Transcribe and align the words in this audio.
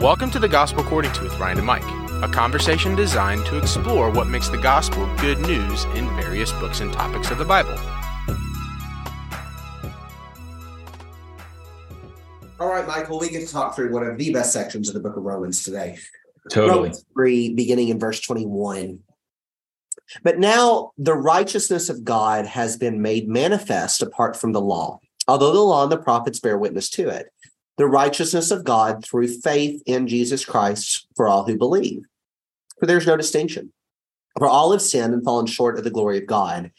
Welcome 0.00 0.30
to 0.30 0.38
the 0.38 0.48
Gospel 0.48 0.80
According 0.80 1.12
to 1.12 1.24
with 1.24 1.38
Ryan 1.38 1.58
and 1.58 1.66
Mike, 1.66 1.84
a 2.22 2.28
conversation 2.32 2.96
designed 2.96 3.44
to 3.44 3.58
explore 3.58 4.10
what 4.10 4.28
makes 4.28 4.48
the 4.48 4.56
gospel 4.56 5.06
good 5.16 5.38
news 5.40 5.84
in 5.94 6.06
various 6.16 6.52
books 6.52 6.80
and 6.80 6.90
topics 6.90 7.30
of 7.30 7.36
the 7.36 7.44
Bible. 7.44 7.78
All 12.58 12.68
right, 12.70 12.86
Michael, 12.86 13.18
we 13.18 13.28
get 13.28 13.46
to 13.46 13.52
talk 13.52 13.76
through 13.76 13.92
one 13.92 14.06
of 14.06 14.16
the 14.16 14.32
best 14.32 14.54
sections 14.54 14.88
of 14.88 14.94
the 14.94 15.00
book 15.00 15.18
of 15.18 15.22
Romans 15.22 15.62
today. 15.62 15.98
Totally. 16.50 16.78
Romans 16.78 17.04
3, 17.12 17.52
beginning 17.52 17.90
in 17.90 17.98
verse 17.98 18.20
21. 18.20 19.00
But 20.22 20.38
now 20.38 20.92
the 20.96 21.12
righteousness 21.12 21.90
of 21.90 22.04
God 22.04 22.46
has 22.46 22.78
been 22.78 23.02
made 23.02 23.28
manifest 23.28 24.00
apart 24.00 24.34
from 24.34 24.52
the 24.52 24.62
law, 24.62 24.98
although 25.28 25.52
the 25.52 25.60
law 25.60 25.82
and 25.82 25.92
the 25.92 25.98
prophets 25.98 26.40
bear 26.40 26.56
witness 26.56 26.88
to 26.88 27.10
it. 27.10 27.26
The 27.80 27.86
righteousness 27.86 28.50
of 28.50 28.64
God 28.64 29.02
through 29.02 29.28
faith 29.28 29.82
in 29.86 30.06
Jesus 30.06 30.44
Christ 30.44 31.06
for 31.16 31.26
all 31.26 31.46
who 31.46 31.56
believe. 31.56 32.02
For 32.78 32.84
there's 32.84 33.06
no 33.06 33.16
distinction. 33.16 33.72
For 34.36 34.46
all 34.46 34.72
have 34.72 34.82
sinned 34.82 35.14
and 35.14 35.24
fallen 35.24 35.46
short 35.46 35.78
of 35.78 35.84
the 35.84 35.90
glory 35.90 36.18
of 36.18 36.26
God 36.26 36.72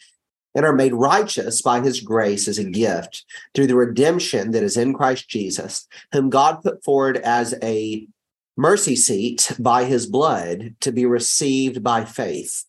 and 0.54 0.64
are 0.64 0.76
made 0.76 0.94
righteous 0.94 1.64
by 1.64 1.80
his 1.80 2.02
grace 2.02 2.48
as 2.48 2.60
a 2.60 2.70
gift 2.70 3.26
through 3.55 3.66
the 3.66 3.76
redemption 3.76 4.52
that 4.52 4.62
is 4.62 4.77
in 4.77 4.94
Christ 4.94 5.27
Jesus, 5.27 5.88
whom 6.12 6.30
God 6.30 6.62
put 6.62 6.84
forward 6.84 7.18
as 7.18 7.55
a 7.63 8.08
mercy 8.55 8.96
seat 8.96 9.54
by 9.58 9.86
his 9.86 10.05
blood 10.05 10.76
to 10.82 10.91
be 10.91 11.08
received 11.08 11.82
by 11.82 12.05
faith. 12.05 12.63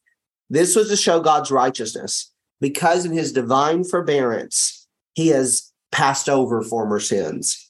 This 0.49 0.75
was 0.75 0.89
to 0.89 0.97
show 0.97 1.21
God's 1.21 1.51
righteousness, 1.51 2.33
because 2.63 3.05
in 3.05 3.13
his 3.13 3.31
divine 3.31 3.85
forbearance, 3.85 4.89
he 5.13 5.29
has 5.29 5.71
passed 5.91 6.31
over 6.31 6.63
former 6.63 6.99
sins. 6.99 7.62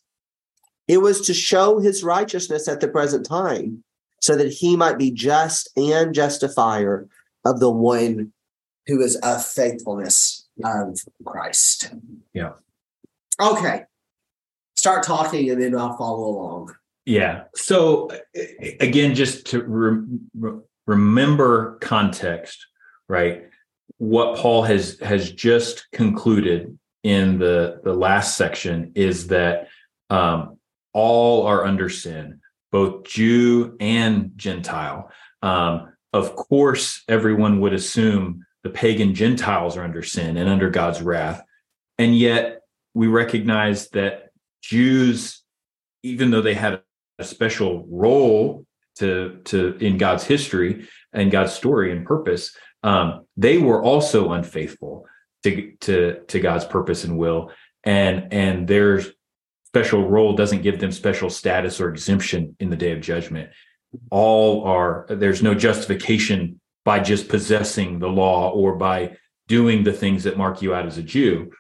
It 0.89 0.99
was 0.99 1.21
to 1.23 1.35
show 1.35 1.79
his 1.79 2.03
righteousness 2.03 2.69
at 2.69 2.81
the 2.81 2.89
present 2.89 3.27
time, 3.27 3.85
so 4.21 4.37
that 4.37 4.53
he 4.53 4.77
might 4.77 4.99
be 4.99 5.11
just 5.11 5.71
and 5.77 6.15
justifier 6.15 7.09
of 7.45 7.61
the 7.61 7.71
one 7.71 8.33
who 8.87 9.01
is 9.01 9.17
of 9.17 9.45
faithfulness 9.45 10.49
of 10.65 10.99
Christ. 11.25 11.93
Yeah. 12.33 12.53
Okay. 13.41 13.85
Start 14.75 15.05
talking 15.05 15.51
and 15.51 15.63
then 15.63 15.77
I'll 15.77 15.97
follow 15.97 16.27
along. 16.27 16.75
Yeah. 17.05 17.45
So 17.55 18.11
again, 18.81 19.15
just 19.15 19.47
to 19.47 19.63
re- 19.63 20.19
re- 20.39 20.61
remember 20.87 21.79
context, 21.81 22.67
right? 23.09 23.45
What 23.99 24.39
Paul 24.39 24.63
has 24.63 24.99
has 25.01 25.33
just 25.33 25.87
concluded 25.93 26.77
in 27.03 27.39
the 27.39 27.81
the 27.85 27.93
last 27.93 28.37
section 28.37 28.93
is 28.95 29.29
that 29.29 29.69
um, 30.11 30.59
all 30.93 31.47
are 31.47 31.65
under 31.65 31.89
sin, 31.89 32.41
both 32.71 33.05
Jew 33.05 33.77
and 33.81 34.33
Gentile. 34.37 35.11
Um, 35.43 35.93
of 36.13 36.37
course, 36.37 37.03
everyone 37.09 37.61
would 37.61 37.73
assume 37.73 38.45
the 38.63 38.71
pagan 38.71 39.15
Gentiles 39.15 39.77
are 39.77 39.85
under 39.85 40.03
sin 40.03 40.37
and 40.37 40.49
under 40.49 40.71
God's 40.71 41.03
wrath, 41.03 41.43
and 41.99 42.17
yet 42.17 42.61
we 42.95 43.07
recognize 43.07 43.89
that 43.91 44.31
Jews, 44.63 45.43
even 46.03 46.31
though 46.31 46.43
they 46.43 46.55
had 46.55 46.83
a 47.19 47.25
special 47.25 47.87
role 47.91 48.67
to 48.97 49.41
to 49.45 49.77
in 49.79 49.99
God's 49.99 50.25
history 50.25 50.89
and 51.13 51.31
God's 51.31 51.53
story 51.53 51.93
and 51.93 52.07
purpose, 52.07 52.55
um, 52.83 53.27
they 53.37 53.59
were 53.59 53.83
also 53.83 54.33
unfaithful 54.33 55.07
to 55.45 55.73
to 55.81 56.21
to 56.29 56.41
God's 56.41 56.65
purpose 56.65 57.05
and 57.05 57.17
will, 57.19 57.51
and 57.85 58.33
and 58.33 58.69
their 58.69 59.03
special 59.73 60.07
role 60.07 60.37
doesn't 60.37 60.61
give 60.61 60.79
them 60.79 60.93
special 60.93 61.31
status 61.31 61.81
or 61.81 61.89
exemption 61.89 62.55
in 62.61 62.69
the 62.69 62.77
day 62.77 62.93
of 62.93 63.01
judgment. 63.01 63.49
All 64.11 64.65
are 64.65 65.07
there's 65.09 65.43
no 65.43 65.55
justification 65.55 66.61
by 66.85 67.01
just 67.01 67.29
possessing 67.29 67.99
the 67.99 68.09
law 68.09 68.51
or 68.51 68.77
by 68.77 69.17
doing 69.49 69.83
the 69.83 69.93
things 69.93 70.25
that 70.25 70.37
mark 70.37 70.61
you 70.61 70.75
out 70.75 70.85
as 70.85 70.99
a 70.99 71.03
Jew, 71.03 71.53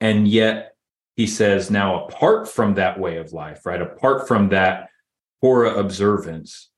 and 0.00 0.26
yet 0.26 0.74
he 1.14 1.28
says 1.28 1.70
now 1.70 2.06
apart 2.06 2.48
from 2.48 2.74
that 2.74 2.98
way 2.98 3.18
of 3.18 3.32
life, 3.32 3.64
right? 3.64 3.80
Apart 3.80 4.26
from 4.26 4.48
that 4.48 4.88
Torah 5.40 5.74
observance, 5.74 6.70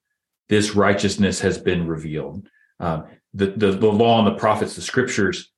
this 0.51 0.75
righteousness 0.75 1.41
has 1.41 1.57
been 1.57 1.87
revealed. 1.87 2.49
Um, 2.81 3.07
the, 3.33 3.47
the, 3.47 3.73
the 3.73 3.89
law 3.89 4.19
and 4.19 4.27
the 4.27 4.39
prophets, 4.39 4.75
the 4.75 4.83
scriptures 4.83 5.51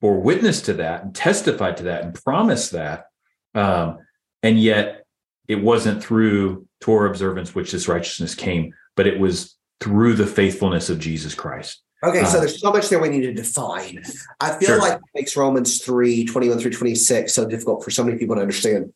bore 0.00 0.20
witness 0.20 0.62
to 0.62 0.72
that 0.74 1.02
and 1.02 1.14
testified 1.14 1.76
to 1.78 1.82
that 1.84 2.04
and 2.04 2.14
promised 2.14 2.72
that. 2.72 3.06
Um, 3.54 3.98
and 4.42 4.60
yet 4.60 5.04
it 5.48 5.56
wasn't 5.62 6.02
through 6.02 6.66
Torah 6.80 7.08
observance 7.10 7.54
which 7.54 7.72
this 7.72 7.88
righteousness 7.88 8.34
came, 8.34 8.72
but 8.96 9.06
it 9.06 9.18
was 9.18 9.56
through 9.80 10.14
the 10.14 10.26
faithfulness 10.26 10.90
of 10.90 10.98
Jesus 10.98 11.34
Christ. 11.34 11.82
Okay, 12.04 12.24
so 12.24 12.36
Uh, 12.36 12.40
there's 12.40 12.60
so 12.60 12.70
much 12.70 12.88
there 12.88 13.00
we 13.00 13.08
need 13.08 13.22
to 13.22 13.32
define. 13.34 14.02
I 14.40 14.56
feel 14.58 14.68
Sure. 14.68 14.78
like 14.78 14.94
it 14.98 15.02
makes 15.14 15.36
Romans 15.36 15.82
3, 15.82 16.24
21 16.24 16.58
through 16.60 16.70
26 16.72 17.32
so 17.32 17.44
difficult 17.48 17.82
for 17.82 17.90
so 17.90 18.04
many 18.04 18.18
people 18.18 18.36
to 18.36 18.42
understand 18.42 18.92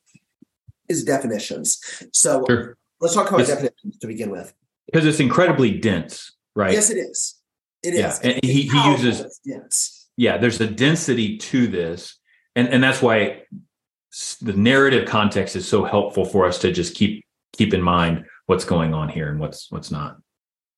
is 0.89 1.03
definitions. 1.05 1.81
So 2.13 2.45
Sure. 2.49 2.77
let's 3.01 3.15
talk 3.15 3.29
about 3.29 3.41
Yes. 3.41 3.49
definitions 3.49 3.99
to 3.99 4.07
begin 4.07 4.31
with. 4.31 4.53
Because 4.87 5.07
it's 5.07 5.19
incredibly 5.21 5.71
dense, 5.79 6.33
right? 6.55 6.73
Yes, 6.73 6.91
it 6.91 6.99
is. 6.99 7.37
It 7.83 7.95
is. 7.95 8.01
Yeah, 8.01 8.19
and 8.23 8.33
It's 8.43 8.47
he- 8.47 8.63
he 8.69 8.91
uses- 8.93 9.21
it's 9.21 9.39
dense. 9.39 10.09
yeah 10.17 10.37
there's 10.37 10.61
a 10.61 10.67
density 10.69 11.39
to 11.39 11.67
this 11.67 12.19
and 12.55 12.69
and 12.69 12.85
that's 12.85 13.01
why 13.03 13.43
the 14.41 14.53
narrative 14.53 15.09
context 15.09 15.57
is 15.57 15.67
so 15.67 15.85
helpful 15.85 16.25
for 16.25 16.47
us 16.47 16.59
to 16.61 16.73
just 16.73 16.95
keep 16.95 17.25
keep 17.53 17.75
in 17.75 17.83
mind 17.83 18.25
what's 18.47 18.65
going 18.65 18.95
on 18.95 19.09
here 19.09 19.31
and 19.31 19.41
what's 19.41 19.71
what's 19.71 19.91
not. 19.91 20.19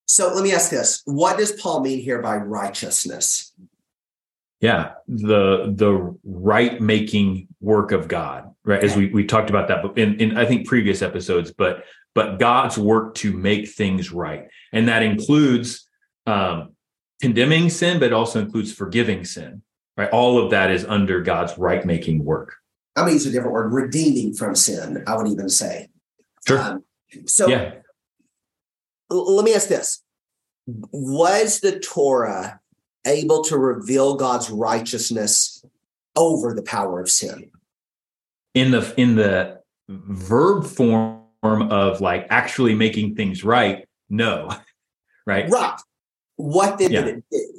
So 0.06 0.32
let 0.34 0.44
me 0.44 0.52
ask 0.52 0.70
this. 0.70 1.02
What 1.04 1.38
does 1.38 1.52
Paul 1.52 1.80
mean 1.80 1.98
here 1.98 2.20
by 2.20 2.36
righteousness? 2.36 3.52
yeah 4.64 4.92
the 5.08 5.74
the 5.76 6.16
right 6.24 6.80
making 6.80 7.46
work 7.60 7.92
of 7.92 8.08
god 8.08 8.50
right? 8.64 8.82
As 8.82 8.96
we 8.96 9.08
we 9.10 9.26
talked 9.26 9.50
about 9.50 9.68
that 9.68 9.84
in 9.98 10.18
in 10.18 10.38
i 10.38 10.46
think 10.46 10.66
previous 10.66 11.02
episodes 11.02 11.52
but 11.52 11.84
but 12.14 12.38
god's 12.38 12.78
work 12.78 13.14
to 13.16 13.32
make 13.32 13.68
things 13.68 14.10
right. 14.10 14.48
And 14.72 14.88
that 14.88 15.02
includes 15.02 15.86
um 16.26 16.72
condemning 17.20 17.68
sin 17.68 17.98
but 17.98 18.06
it 18.06 18.12
also 18.14 18.40
includes 18.40 18.72
forgiving 18.72 19.26
sin 19.26 19.62
right? 19.98 20.10
All 20.10 20.42
of 20.42 20.50
that 20.50 20.70
is 20.70 20.84
under 20.86 21.20
god's 21.20 21.58
right 21.58 21.84
making 21.84 22.24
work 22.24 22.56
I'm 22.96 23.04
going 23.04 23.08
to 23.10 23.14
use 23.14 23.26
a 23.26 23.30
different 23.32 23.52
word, 23.52 23.72
redeeming 23.72 24.34
from 24.34 24.54
sin, 24.54 25.02
I 25.06 25.16
would 25.16 25.28
even 25.28 25.48
say. 25.48 25.88
Sure. 26.46 26.58
Um, 26.60 26.84
so 27.26 27.48
yeah 27.48 27.74
l- 29.10 29.34
let 29.36 29.44
me 29.44 29.54
ask 29.54 29.68
this 29.68 30.02
Was 30.66 31.60
the 31.60 31.78
Torah 31.78 32.60
able 33.06 33.42
to 33.44 33.58
reveal 33.58 34.16
God's 34.16 34.50
righteousness 34.50 35.64
over 36.16 36.54
the 36.54 36.62
power 36.62 37.00
of 37.00 37.10
sin? 37.10 37.50
in 38.54 38.70
the 38.70 38.94
in 38.96 39.16
the 39.16 39.60
verb 39.88 40.64
form 40.64 41.22
of 41.42 42.00
like 42.00 42.26
actually 42.30 42.74
making 42.74 43.14
things 43.14 43.42
right 43.44 43.86
no 44.08 44.48
right 45.26 45.48
Right. 45.50 45.78
What 46.36 46.78
then 46.78 46.92
Yeah. 46.92 47.02
did 47.02 47.16
it 47.18 47.24
do? 47.30 47.53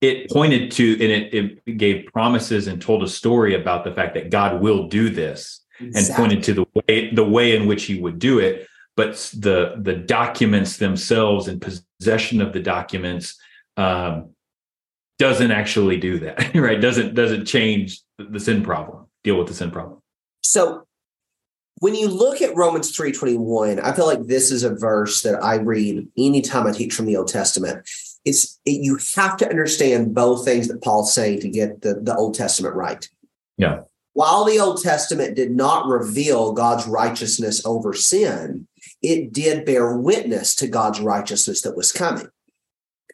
It 0.00 0.30
pointed 0.30 0.70
to 0.70 0.92
and 0.92 1.02
it, 1.02 1.60
it 1.66 1.76
gave 1.76 2.06
promises 2.12 2.66
and 2.66 2.80
told 2.80 3.02
a 3.02 3.08
story 3.08 3.54
about 3.54 3.84
the 3.84 3.92
fact 3.92 4.14
that 4.14 4.30
god 4.30 4.60
will 4.60 4.88
do 4.88 5.10
this 5.10 5.64
and 5.80 6.08
pointed 6.14 6.42
to 6.44 6.54
the 6.54 6.66
way 6.74 7.14
the 7.14 7.24
way 7.24 7.56
in 7.56 7.66
which 7.66 7.84
he 7.84 8.00
would 8.00 8.18
do 8.18 8.38
it. 8.38 8.66
But 8.96 9.14
the 9.36 9.76
the 9.80 9.94
documents 9.94 10.76
themselves 10.76 11.48
and 11.48 11.60
possession 11.60 12.40
of 12.40 12.52
the 12.52 12.60
documents 12.60 13.38
um 13.76 14.30
doesn't 15.18 15.50
actually 15.50 15.98
do 15.98 16.18
that 16.20 16.54
right? 16.54 16.80
Doesn't 16.80 17.14
doesn't 17.14 17.46
change 17.46 18.00
the, 18.18 18.24
the 18.24 18.40
sin 18.40 18.62
problem 18.62 19.06
deal 19.24 19.36
with 19.36 19.48
the 19.48 19.54
sin 19.54 19.70
problem. 19.70 20.00
So 20.42 20.84
when 21.80 21.94
you 21.94 22.08
look 22.08 22.42
at 22.42 22.56
Romans 22.56 22.96
3:21, 22.96 23.80
I 23.80 23.92
feel 23.92 24.06
like 24.06 24.26
this 24.26 24.50
is 24.50 24.64
a 24.64 24.74
verse 24.74 25.22
that 25.22 25.42
I 25.42 25.56
read 25.56 26.08
anytime 26.16 26.66
I 26.66 26.72
teach 26.72 26.94
from 26.94 27.06
the 27.06 27.16
Old 27.16 27.28
Testament. 27.28 27.88
It's 28.28 28.60
it, 28.64 28.82
you 28.82 28.98
have 29.16 29.36
to 29.38 29.48
understand 29.48 30.14
both 30.14 30.44
things 30.44 30.68
that 30.68 30.82
Paul's 30.82 31.14
saying 31.14 31.40
to 31.40 31.48
get 31.48 31.82
the, 31.82 31.94
the 31.94 32.14
Old 32.14 32.34
Testament 32.34 32.74
right. 32.74 33.08
Yeah. 33.56 33.80
While 34.12 34.44
the 34.44 34.58
Old 34.58 34.82
Testament 34.82 35.36
did 35.36 35.52
not 35.52 35.86
reveal 35.86 36.52
God's 36.52 36.86
righteousness 36.86 37.64
over 37.64 37.92
sin, 37.94 38.66
it 39.02 39.32
did 39.32 39.64
bear 39.64 39.96
witness 39.96 40.54
to 40.56 40.66
God's 40.66 41.00
righteousness 41.00 41.62
that 41.62 41.76
was 41.76 41.92
coming. 41.92 42.28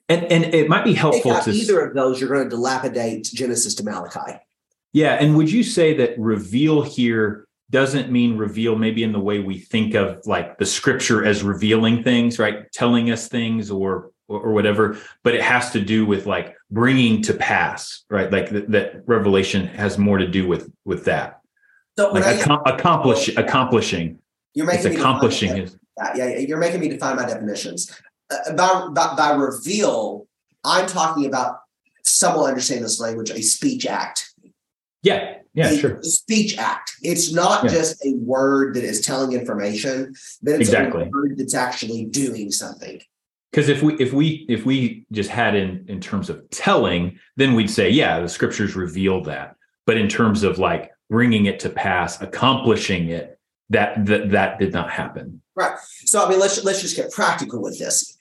and 0.08 0.24
and 0.24 0.54
it 0.54 0.68
might 0.68 0.84
be 0.84 0.94
helpful 0.94 1.38
to 1.40 1.50
either 1.50 1.80
of 1.86 1.94
those, 1.94 2.20
you're 2.20 2.30
going 2.30 2.44
to 2.44 2.56
dilapidate 2.56 3.24
Genesis 3.24 3.74
to 3.76 3.84
Malachi. 3.84 4.38
Yeah, 4.92 5.14
and 5.14 5.36
would 5.36 5.50
you 5.50 5.62
say 5.62 5.94
that 5.98 6.18
reveal 6.18 6.82
here 6.82 7.46
doesn't 7.70 8.10
mean 8.10 8.36
reveal 8.36 8.76
maybe 8.76 9.02
in 9.02 9.12
the 9.12 9.20
way 9.20 9.40
we 9.40 9.58
think 9.58 9.94
of 9.94 10.24
like 10.26 10.58
the 10.58 10.66
scripture 10.66 11.24
as 11.24 11.42
revealing 11.42 12.02
things, 12.02 12.38
right? 12.38 12.70
Telling 12.72 13.10
us 13.10 13.28
things 13.28 13.70
or 13.70 14.10
or, 14.28 14.40
or 14.40 14.52
whatever, 14.52 14.98
but 15.22 15.34
it 15.34 15.42
has 15.42 15.70
to 15.72 15.80
do 15.80 16.06
with 16.06 16.26
like 16.26 16.56
bringing 16.70 17.22
to 17.22 17.34
pass, 17.34 18.04
right? 18.10 18.30
Like 18.30 18.50
th- 18.50 18.64
that 18.68 19.02
revelation 19.06 19.66
has 19.66 19.98
more 19.98 20.18
to 20.18 20.26
do 20.26 20.46
with 20.48 20.70
with 20.84 21.04
that. 21.06 21.40
So 21.98 22.10
Like 22.12 22.24
I- 22.24 22.36
accom- 22.36 22.62
accomplish 22.66 23.28
accomplishing 23.36 24.18
You're 24.54 24.66
making 24.66 24.92
it's 24.92 24.96
accomplishing 24.96 25.54
that. 25.96 26.16
Yeah, 26.16 26.26
yeah, 26.28 26.38
you're 26.38 26.58
making 26.58 26.80
me 26.80 26.88
define 26.88 27.16
my 27.16 27.24
definitions. 27.26 27.90
Uh, 28.30 28.52
by, 28.54 28.88
by 28.92 29.14
by 29.16 29.32
reveal, 29.34 30.26
I'm 30.64 30.86
talking 30.86 31.26
about 31.26 31.58
someone 32.02 32.48
understand 32.48 32.84
this 32.84 33.00
language, 33.00 33.30
a 33.30 33.42
speech 33.42 33.86
act. 33.86 34.32
yeah 35.02 35.36
yeah 35.54 35.68
a 35.70 35.76
sure 35.78 36.02
speech 36.02 36.58
act. 36.58 36.92
It's 37.02 37.32
not 37.32 37.64
Yeah. 37.64 37.70
just 37.70 38.04
a 38.04 38.14
word 38.14 38.74
that 38.74 38.84
is 38.84 39.02
telling 39.02 39.32
information, 39.32 40.14
but 40.42 40.54
it's 40.54 40.68
Exactly. 40.70 41.04
a 41.04 41.08
word 41.10 41.36
that's 41.38 41.54
actually 41.54 42.06
doing 42.06 42.50
something. 42.50 43.00
Because 43.54 43.68
if 43.68 43.82
we 43.82 43.94
if 43.94 44.12
we 44.12 44.44
if 44.48 44.66
we 44.66 45.06
just 45.12 45.30
had 45.30 45.54
in 45.54 45.84
in 45.86 46.00
terms 46.00 46.28
of 46.28 46.42
telling 46.50 47.16
then 47.36 47.54
we'd 47.54 47.70
say 47.70 47.88
yeah 47.88 48.18
the 48.18 48.28
scriptures 48.28 48.74
reveal 48.74 49.22
that 49.22 49.54
but 49.86 49.96
in 49.96 50.08
terms 50.08 50.42
of 50.42 50.58
like 50.58 50.90
bringing 51.08 51.46
it 51.46 51.60
to 51.60 51.70
pass 51.70 52.20
accomplishing 52.20 53.10
it 53.10 53.38
that 53.70 54.04
that 54.06 54.30
that 54.30 54.58
did 54.58 54.72
not 54.72 54.90
happen 54.90 55.40
Right. 55.56 55.78
So 56.04 56.24
I 56.24 56.28
mean, 56.28 56.40
let's 56.40 56.64
let's 56.64 56.80
just 56.80 56.96
get 56.96 57.12
practical 57.12 57.62
with 57.62 57.78
this. 57.78 58.16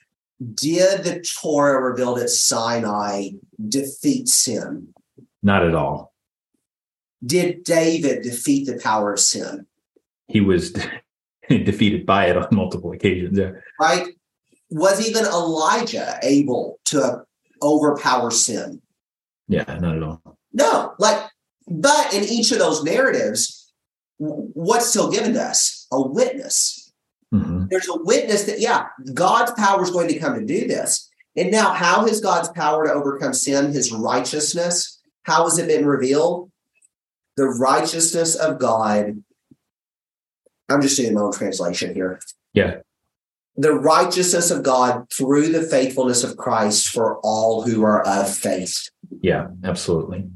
Did 0.54 1.04
the 1.04 1.20
Torah 1.20 1.80
revealed 1.80 2.20
at 2.20 2.30
Sinai 2.30 3.30
defeat 3.68 4.28
sin? 4.28 4.88
not 5.42 5.62
at 5.64 5.74
all 5.74 6.14
Did 7.24 7.64
David 7.64 8.22
defeat 8.22 8.66
the 8.66 8.78
power 8.78 9.12
of 9.12 9.20
sin? 9.20 9.66
he 10.28 10.40
was 10.40 10.72
defeated 11.48 12.06
by 12.06 12.26
it 12.26 12.36
on 12.36 12.46
multiple 12.50 12.92
occasions 12.92 13.38
yeah 13.38 13.50
Right? 13.80 14.08
Was 14.74 15.06
even 15.08 15.24
Elijah 15.24 16.18
able 16.22 16.78
to 16.86 17.24
overpower 17.62 18.30
sin? 18.30 18.82
yeah 19.48 19.64
not 19.80 19.96
at 19.96 20.02
all 20.02 20.20
No. 20.52 20.94
Like, 20.98 21.20
but 21.68 22.12
in 22.12 22.24
each 22.24 22.50
of 22.52 22.58
those 22.58 22.82
narratives, 22.82 23.72
what's 24.18 24.86
still 24.88 25.10
given 25.10 25.32
to 25.34 25.42
us? 25.42 25.86
A 25.92 26.00
witness. 26.00 26.92
Mhm. 27.32 27.68
There's 27.70 27.88
a 27.88 28.02
witness 28.02 28.44
that, 28.44 28.60
yeah, 28.60 28.86
God's 29.12 29.52
power 29.52 29.82
is 29.82 29.90
going 29.90 30.08
to 30.08 30.18
come 30.18 30.34
to 30.38 30.44
do 30.44 30.66
this. 30.68 31.08
And 31.36 31.50
now, 31.50 31.72
how 31.72 32.06
has 32.06 32.20
God's 32.20 32.48
power 32.50 32.86
to 32.86 32.92
overcome 32.92 33.34
sin, 33.34 33.72
his 33.72 33.90
righteousness, 33.92 35.00
how 35.24 35.44
has 35.44 35.58
it 35.58 35.66
been 35.68 35.84
revealed? 35.86 36.50
The 37.36 37.46
righteousness 37.46 38.34
of 38.36 38.58
God. 38.58 39.22
I'm 40.68 40.80
just 40.82 40.96
doing 40.96 41.14
my 41.14 41.22
own 41.22 41.32
translation 41.32 41.94
here. 41.94 42.20
Yeah. 42.52 42.76
The 43.56 43.72
righteousness 43.72 44.50
of 44.50 44.62
God 44.64 45.06
through 45.12 45.48
the 45.52 45.62
faithfulness 45.62 46.24
of 46.24 46.36
Christ 46.36 46.88
for 46.88 47.18
all 47.20 47.62
who 47.62 47.82
are 47.84 48.02
of 48.06 48.34
faith. 48.34 48.88
yeah 49.20 49.48
absolutely 49.62 50.28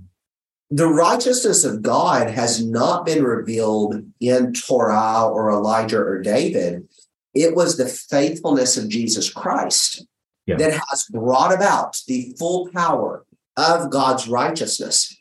The 0.71 0.87
righteousness 0.87 1.65
of 1.65 1.83
God 1.83 2.31
has 2.31 2.65
not 2.65 3.05
been 3.07 3.25
revealed 3.25 4.03
in 4.21 4.53
Torah 4.53 5.29
or 5.29 5.51
Elijah 5.51 5.99
or 5.99 6.21
David. 6.23 6.87
It 7.35 7.55
was 7.57 7.77
the 7.77 7.87
faithfulness 7.89 8.77
of 8.77 8.89
Jesus 8.89 9.31
Christ 9.31 10.07
Yeah. 10.47 10.57
that 10.59 10.81
has 10.89 11.05
brought 11.11 11.53
about 11.55 11.97
the 12.07 12.35
full 12.39 12.69
power 12.73 13.25
of 13.57 13.91
God's 13.91 14.29
righteousness. 14.29 15.15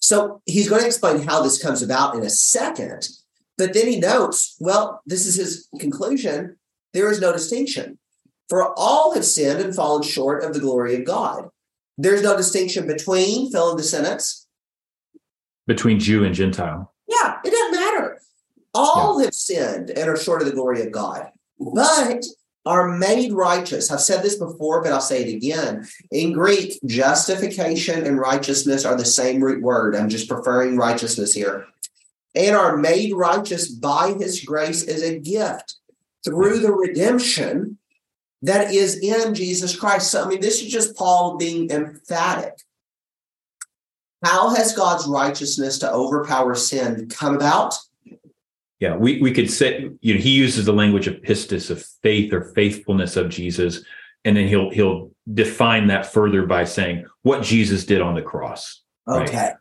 So 0.00 0.42
he's 0.46 0.68
going 0.68 0.80
to 0.82 0.86
explain 0.86 1.22
how 1.22 1.42
this 1.42 1.62
comes 1.62 1.80
about 1.82 2.16
in 2.16 2.22
a 2.24 2.30
second. 2.30 3.08
But 3.56 3.72
then 3.74 3.86
he 3.86 3.98
notes, 4.00 4.56
well, 4.58 5.00
this 5.06 5.26
is 5.26 5.36
his 5.36 5.68
conclusion 5.78 6.56
there 6.92 7.10
is 7.10 7.20
no 7.20 7.32
distinction. 7.32 7.98
For 8.48 8.78
all 8.78 9.14
have 9.14 9.24
sinned 9.24 9.60
and 9.60 9.74
fallen 9.74 10.02
short 10.02 10.44
of 10.44 10.52
the 10.52 10.60
glory 10.60 10.94
of 10.96 11.04
God. 11.04 11.48
There's 11.96 12.22
no 12.22 12.36
distinction 12.36 12.86
between 12.86 13.50
fellow 13.50 13.76
descendants. 13.76 14.46
between 15.66 15.98
jew 15.98 16.24
and 16.24 16.34
gentile 16.34 16.92
Yeah, 17.08 17.38
it 17.44 17.50
doesn't 17.50 17.80
matter. 17.80 18.20
All 18.74 19.20
have 19.20 19.34
sinned 19.34 19.90
and 19.90 20.08
are 20.08 20.16
short 20.16 20.42
of 20.42 20.48
the 20.48 20.54
glory 20.54 20.82
of 20.82 20.92
God, 20.92 21.28
but 21.58 22.24
are 22.64 22.96
made 22.96 23.32
righteous. 23.32 23.90
I've 23.90 24.00
said 24.00 24.22
this 24.22 24.36
before, 24.36 24.82
but 24.82 24.92
I'll 24.92 25.00
say 25.00 25.22
it 25.24 25.34
again. 25.34 25.86
In 26.10 26.32
Greek, 26.32 26.78
justification 26.86 28.06
and 28.06 28.18
righteousness 28.18 28.84
are 28.84 28.96
the 28.96 29.04
same 29.04 29.42
root 29.42 29.62
word. 29.62 29.96
I'm 29.96 30.08
just 30.08 30.28
preferring 30.28 30.76
righteousness 30.76 31.34
here. 31.34 31.66
And 32.34 32.56
are 32.56 32.76
made 32.76 33.12
righteous 33.14 33.68
by 33.68 34.14
his 34.18 34.42
grace 34.42 34.86
as 34.88 35.02
a 35.02 35.18
gift 35.18 35.76
through 36.24 36.60
the 36.60 36.72
redemption 36.72 37.78
that 38.42 38.72
is 38.72 38.98
in 38.98 39.34
Jesus 39.34 39.76
Christ. 39.76 40.10
So, 40.10 40.24
I 40.24 40.28
mean, 40.28 40.40
this 40.40 40.62
is 40.62 40.70
just 40.70 40.96
Paul 40.96 41.36
being 41.36 41.70
emphatic. 41.70 42.54
How 44.24 44.54
has 44.54 44.74
God's 44.74 45.06
righteousness 45.06 45.78
to 45.78 45.92
overpower 45.92 46.54
sin 46.54 47.08
come 47.08 47.34
about? 47.34 47.74
yeah 48.82 48.96
we 48.96 49.20
we 49.22 49.32
could 49.32 49.48
say 49.50 49.88
you 50.00 50.14
know 50.14 50.20
he 50.20 50.30
uses 50.30 50.64
the 50.66 50.72
language 50.72 51.06
of 51.06 51.14
pistis 51.22 51.70
of 51.70 51.82
faith 52.02 52.32
or 52.32 52.52
faithfulness 52.52 53.16
of 53.16 53.28
jesus 53.28 53.84
and 54.24 54.36
then 54.36 54.48
he'll 54.48 54.70
he'll 54.70 55.12
define 55.32 55.86
that 55.86 56.12
further 56.12 56.44
by 56.46 56.64
saying 56.64 57.06
what 57.22 57.44
jesus 57.44 57.86
did 57.86 58.00
on 58.00 58.16
the 58.16 58.22
cross 58.22 58.82
Right. 59.06 59.54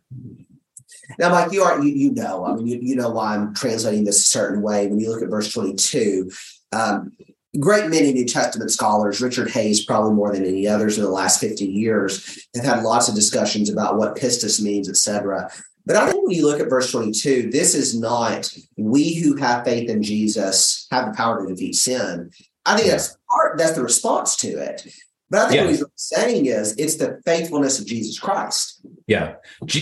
Now, 1.20 1.30
Mike, 1.30 1.52
you 1.52 1.64
are 1.64 1.82
you, 1.82 1.92
you 1.92 2.12
know, 2.14 2.46
I 2.46 2.56
mean, 2.56 2.68
you, 2.68 2.80
you 2.82 2.96
know 2.96 3.10
why 3.10 3.36
I'm 3.36 3.54
translating 3.54 4.04
this 4.06 4.20
a 4.20 4.24
certain 4.24 4.62
way. 4.62 4.88
When 4.88 5.00
you 5.00 5.10
look 5.10 5.22
at 5.22 5.30
verse 5.30 5.52
22, 5.54 6.32
um, 6.74 7.12
great 7.60 7.90
many 7.90 8.14
New 8.14 8.26
Testament 8.26 8.72
scholars, 8.72 9.22
Richard 9.22 9.50
Hays 9.52 9.86
probably 9.86 10.14
more 10.14 10.32
than 10.32 10.46
any 10.46 10.68
others 10.68 10.98
in 10.98 11.04
the 11.04 11.10
last 11.10 11.40
50 11.40 11.66
years, 11.66 12.48
have 12.56 12.66
had 12.66 12.84
lots 12.84 13.08
of 13.10 13.16
discussions 13.16 13.70
about 13.70 13.98
what 13.98 14.16
pistis 14.16 14.62
means, 14.62 14.90
et 14.90 14.98
cetera. 14.98 15.52
But 15.86 15.96
I 15.96 16.12
think 16.12 16.28
when 16.28 16.36
you 16.36 16.46
look 16.46 16.60
at 16.60 16.70
verse 16.70 16.92
22, 16.92 17.50
this 17.52 17.74
is 17.74 18.00
not 18.00 18.54
we 18.78 19.16
who 19.16 19.36
have 19.38 19.66
faith 19.66 19.90
in 19.90 20.04
Jesus 20.04 20.88
have 20.92 21.08
the 21.08 21.18
power 21.18 21.42
to 21.44 21.54
defeat 21.54 21.76
sin. 21.76 22.32
I 22.66 22.78
think 22.78 22.92
that's 22.92 23.18
part, 23.30 23.58
that's 23.58 23.74
the 23.74 23.84
response 23.84 24.36
to 24.38 24.48
it. 24.48 24.86
But 25.32 25.40
I 25.40 25.44
think 25.48 25.56
Yeah. 25.56 25.62
what 25.64 25.70
he's 25.72 25.84
saying 25.96 26.46
is 26.46 26.76
it's 26.78 26.96
the 26.96 27.20
faithfulness 27.26 27.80
of 27.80 27.88
Jesus 27.88 28.20
Christ. 28.20 28.82
Yeah 29.12 29.36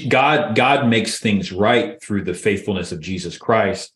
god 0.10 0.56
god 0.56 0.88
makes 0.88 1.20
things 1.20 1.52
right 1.52 2.02
through 2.02 2.24
the 2.24 2.34
faithfulness 2.34 2.92
of 2.92 3.00
jesus 3.00 3.38
christ 3.38 3.94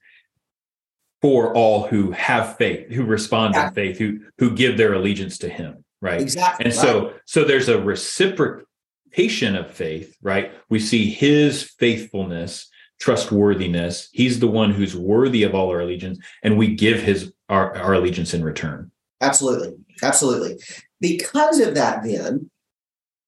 for 1.22 1.54
all 1.56 1.88
who 1.88 2.12
have 2.12 2.56
faith 2.58 2.84
who 2.92 3.04
respond 3.04 3.56
Yeah. 3.56 3.68
in 3.68 3.74
faith 3.74 3.98
who 3.98 4.10
who 4.40 4.56
give 4.56 4.78
their 4.78 4.94
allegiance 4.94 5.38
to 5.40 5.50
him 5.50 5.84
right 6.02 6.22
Exactly. 6.22 6.66
and 6.66 6.74
right. 6.76 6.82
so 6.84 7.14
so 7.26 7.40
there's 7.44 7.70
a 7.70 7.82
reciprocation 7.82 9.56
of 9.56 9.72
faith 9.72 10.16
right 10.22 10.52
we 10.70 10.80
see 10.80 11.10
his 11.10 11.64
faithfulness 11.64 12.70
trustworthiness 13.00 14.10
he's 14.12 14.40
the 14.40 14.48
one 14.62 14.72
who's 14.72 14.96
worthy 14.96 15.44
of 15.44 15.56
all 15.56 15.70
our 15.70 15.82
allegiance 15.82 16.18
and 16.44 16.58
we 16.58 16.68
give 16.76 17.02
his 17.02 17.34
our, 17.50 17.76
our 17.78 17.94
allegiance 17.96 18.34
in 18.34 18.44
return 18.44 18.90
Absolutely. 19.22 19.72
Absolutely. 20.02 20.60
Because 21.00 21.60
of 21.62 21.76
that, 21.76 22.04
then, 22.04 22.50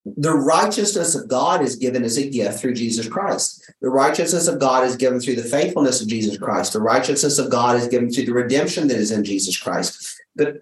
the 0.06 0.34
righteousness 0.34 1.16
of 1.16 1.28
God 1.28 1.62
is 1.62 1.76
given 1.76 2.04
as 2.04 2.18
a 2.18 2.30
gift 2.30 2.60
through 2.60 2.76
Jesus 2.76 3.08
Christ. 3.08 3.72
The 3.82 3.90
righteousness 3.90 4.48
of 4.48 4.60
God 4.60 4.84
is 4.86 4.96
given 4.96 5.20
through 5.20 5.36
the 5.36 5.44
faithfulness 5.44 6.02
of 6.02 6.08
Jesus 6.08 6.38
Christ. 6.38 6.74
The 6.74 6.82
righteousness 6.82 7.40
of 7.40 7.50
God 7.50 7.78
is 7.78 7.88
given 7.88 8.12
through 8.12 8.26
the 8.26 8.34
redemption 8.34 8.88
that 8.88 8.98
is 8.98 9.12
in 9.12 9.24
Jesus 9.24 9.58
Christ. 9.58 10.22
But 10.36 10.58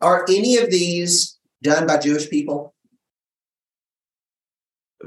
are 0.00 0.24
any 0.28 0.56
of 0.56 0.70
these 0.70 1.38
done 1.62 1.86
by 1.86 1.98
Jewish 1.98 2.30
people? 2.30 2.74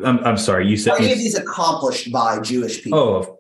i'm, 0.04 0.20
I'm 0.20 0.38
sorry 0.38 0.68
you 0.68 0.78
said 0.78 0.94
Are 0.94 0.98
any 1.00 1.12
of 1.12 1.18
these 1.18 1.36
accomplished 1.36 2.12
by 2.12 2.40
Jewish 2.40 2.82
people? 2.84 3.00
oh 3.00 3.40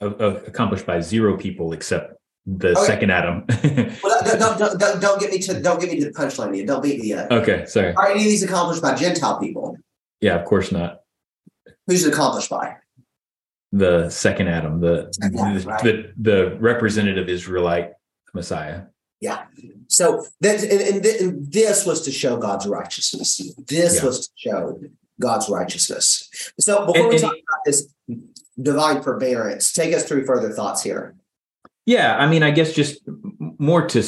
of, 0.00 0.12
of, 0.14 0.20
of 0.20 0.48
accomplished 0.48 0.86
by 0.86 1.00
zero 1.00 1.36
people 1.36 1.72
except 1.72 2.13
the 2.46 2.70
Okay. 2.76 2.84
second 2.86 3.10
adam 3.10 3.44
Well, 4.02 4.22
don't, 4.38 4.58
don't, 4.58 4.78
don't, 4.78 5.00
don't, 5.00 5.20
get 5.20 5.30
me 5.32 5.38
to 5.40 5.60
don't 5.60 5.80
get 5.80 5.90
me 5.90 6.00
to 6.00 6.06
the 6.06 6.12
punchline 6.12 6.56
yet. 6.56 6.66
Don't 6.66 6.82
beat 6.82 7.00
me 7.00 7.08
yet. 7.08 7.32
okay 7.32 7.64
sorry 7.66 7.94
Are 7.94 8.08
any 8.10 8.20
of 8.20 8.24
these 8.26 8.42
accomplished 8.42 8.82
by 8.82 8.94
Gentile 8.94 9.38
people? 9.40 9.78
yeah 10.20 10.34
of 10.34 10.44
course 10.46 10.70
not 10.70 11.00
Who's 11.86 12.04
it 12.04 12.12
accomplished 12.12 12.50
by? 12.50 12.76
the 13.72 14.08
second 14.08 14.46
Adam, 14.48 14.80
the 14.80 15.12
the, 15.18 15.64
right. 15.66 15.82
the 15.82 16.12
the 16.16 16.56
representative 16.60 17.28
Israelite 17.28 17.90
Messiah. 18.32 18.82
Yeah. 19.20 19.46
So 19.88 20.24
that 20.42 20.62
and, 20.62 21.04
and, 21.04 21.52
this 21.52 21.84
was 21.84 22.02
to 22.02 22.12
show 22.12 22.36
God's 22.36 22.66
righteousness. 22.68 23.40
This 23.66 23.96
Yeah. 23.96 24.04
was 24.06 24.28
to 24.28 24.32
show 24.36 24.80
God's 25.20 25.48
righteousness. 25.48 26.28
So 26.60 26.86
before 26.86 26.96
And- 27.02 27.08
we 27.08 27.18
talk 27.18 27.32
about 27.32 27.62
this 27.66 27.88
divine 28.62 29.02
forbearance, 29.02 29.72
take 29.72 29.92
us 29.92 30.04
through 30.04 30.24
further 30.24 30.50
thoughts 30.52 30.82
here. 30.82 31.16
Yeah, 31.86 32.16
I 32.16 32.26
mean, 32.26 32.42
I 32.42 32.50
guess 32.50 32.72
just 32.72 33.02
more 33.58 33.86
to, 33.88 33.98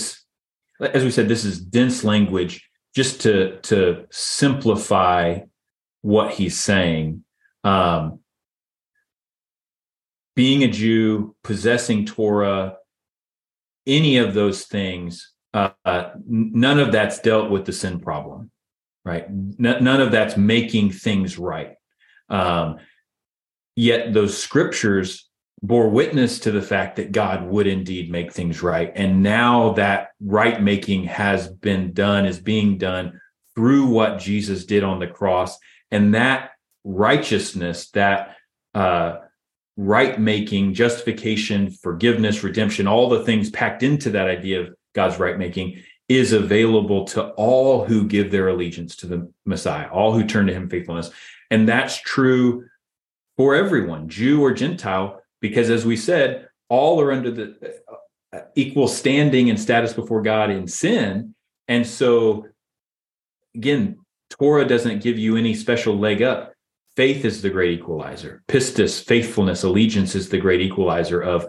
as 0.80 1.04
we 1.04 1.11
said, 1.11 1.28
this 1.28 1.45
is 1.45 1.61
dense 1.61 2.04
language. 2.04 2.68
Just 2.95 3.21
to 3.23 3.59
to 3.64 4.06
simplify 4.11 5.40
what 6.00 6.33
he's 6.33 6.59
saying, 6.59 7.25
um, 7.62 8.21
being 10.35 10.62
a 10.62 10.68
Jew, 10.68 11.37
possessing 11.45 12.06
Torah, 12.06 12.76
any 13.87 14.16
of 14.16 14.33
those 14.33 14.64
things, 14.64 15.33
uh, 15.52 15.71
uh, 15.85 16.11
none 16.26 16.78
of 16.78 16.92
that's 16.92 17.18
dealt 17.21 17.50
with 17.50 17.66
the 17.66 17.73
sin 17.73 18.00
problem, 18.00 18.50
right? 19.04 19.25
N- 19.25 19.56
none 19.59 20.00
of 20.00 20.11
that's 20.11 20.37
making 20.37 20.92
things 20.92 21.38
right. 21.38 21.75
Um, 22.28 22.76
yet 23.75 24.12
those 24.14 24.37
scriptures 24.37 25.25
bore 25.62 25.88
witness 25.88 26.38
to 26.40 26.50
the 26.50 26.62
fact 26.62 26.96
that 26.96 27.12
God 27.12 27.46
would 27.46 27.66
indeed 27.66 28.10
make 28.10 28.32
things 28.32 28.62
right. 28.62 28.92
And 28.94 29.22
now 29.22 29.72
that 29.72 30.10
right 30.20 30.60
making 30.60 31.04
has 31.04 31.48
been 31.48 31.92
done, 31.92 32.26
is 32.26 32.38
being 32.38 32.78
done 32.78 33.20
through 33.54 33.86
what 33.86 34.18
Jesus 34.18 34.66
did 34.66 34.84
on 34.84 34.98
the 34.98 35.06
cross. 35.06 35.58
And 35.90 36.14
that 36.14 36.50
righteousness, 36.84 37.90
that 37.92 38.36
uh, 38.75 39.16
right 39.76 40.20
making, 40.20 40.75
justification, 40.75 41.70
forgiveness, 41.70 42.44
redemption, 42.44 42.86
all 42.86 43.08
the 43.08 43.25
things 43.25 43.50
packed 43.50 43.82
into 43.82 44.10
that 44.10 44.28
idea 44.28 44.60
of 44.60 44.75
God's 44.94 45.18
right 45.18 45.38
making 45.38 45.82
is 46.08 46.32
available 46.32 47.04
to 47.04 47.28
all 47.30 47.84
who 47.84 48.06
give 48.06 48.30
their 48.30 48.48
allegiance 48.48 48.94
to 48.96 49.06
the 49.06 49.32
Messiah, 49.44 49.88
all 49.88 50.12
who 50.12 50.25
turn 50.25 50.46
to 50.46 50.52
him 50.52 50.68
faithfulness. 50.68 51.10
And 51.50 51.68
that's 51.68 52.00
true 52.00 52.64
for 53.36 53.54
everyone, 53.54 54.08
Jew 54.08 54.42
or 54.42 54.52
Gentile, 54.52 55.20
because 55.40 55.71
as 55.71 55.85
we 55.85 55.97
said, 55.97 56.49
all 56.69 57.00
are 57.00 57.12
under 57.12 57.31
the 57.31 57.75
uh, 58.33 58.40
equal 58.55 58.88
standing 58.88 59.50
and 59.50 59.61
status 59.61 59.93
before 59.93 60.23
God 60.23 60.50
in 60.50 60.66
sin. 60.66 61.35
And 61.69 61.87
so, 61.87 62.47
again, 63.55 63.99
Torah 64.31 64.66
doesn't 64.66 65.02
give 65.02 65.19
you 65.19 65.37
any 65.37 65.55
special 65.55 65.99
leg 65.99 66.23
up. 66.23 66.52
Faith 66.97 67.25
is 67.25 67.43
the 67.43 67.50
great 67.50 67.78
equalizer. 67.78 68.43
Pistis, 68.49 69.05
faithfulness, 69.05 69.62
allegiance 69.62 70.14
is 70.14 70.28
the 70.28 70.38
great 70.38 70.61
equalizer 70.61 71.21
of 71.21 71.47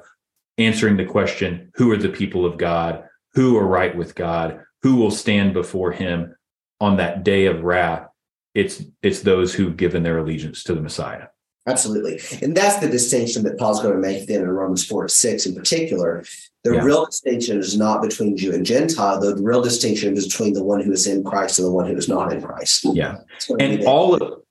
answering 0.58 0.98
the 0.98 1.06
question 1.06 1.72
who 1.76 1.92
are 1.92 1.98
the 1.98 2.10
people 2.10 2.46
of 2.46 2.58
God? 2.58 3.06
Who 3.34 3.58
are 3.58 3.66
right 3.66 3.96
with 3.96 4.16
God? 4.16 4.62
Who 4.82 4.98
will 4.98 5.12
stand 5.12 5.54
before 5.54 5.92
him 5.92 6.36
on 6.80 6.98
that 6.98 7.24
day 7.24 7.46
of 7.46 7.64
wrath? 7.64 8.08
It's 8.54 8.84
it's 9.02 9.22
those 9.22 9.54
who've 9.54 9.78
given 9.78 10.04
their 10.04 10.18
allegiance 10.18 10.64
to 10.64 10.74
the 10.74 10.82
Messiah. 10.82 11.28
Absolutely. 11.68 12.22
And 12.42 12.56
that's 12.56 12.78
the 12.78 12.88
distinction 12.88 13.44
that 13.44 13.58
Paul's 13.58 13.82
going 13.82 13.94
to 13.94 14.00
make 14.00 14.28
then 14.28 14.42
in 14.42 14.50
Romans 14.50 14.86
4 14.86 15.04
to 15.04 15.10
6 15.10 15.46
in 15.46 15.54
particular. 15.54 16.24
The 16.64 16.76
yeah. 16.76 16.82
real 16.82 17.06
distinction 17.06 17.60
is 17.60 17.78
not 17.78 18.02
between 18.02 18.38
Jew 18.38 18.54
and 18.54 18.66
Gentile, 18.66 19.20
the 19.20 19.36
real 19.42 19.62
distinction 19.62 20.16
is 20.16 20.28
between 20.28 20.54
the 20.54 20.64
one 20.64 20.82
who 20.82 20.92
is 20.92 21.08
in 21.08 21.24
Christ 21.24 21.60
and 21.60 21.68
the 21.68 21.72
one 21.72 21.88
who 21.88 21.96
is 21.96 22.08
not 22.08 22.34
in 22.34 22.42
Christ. 22.42 22.86
Yeah. 22.94 23.18
And 23.60 23.84
all 23.86 24.16
of 24.16 24.42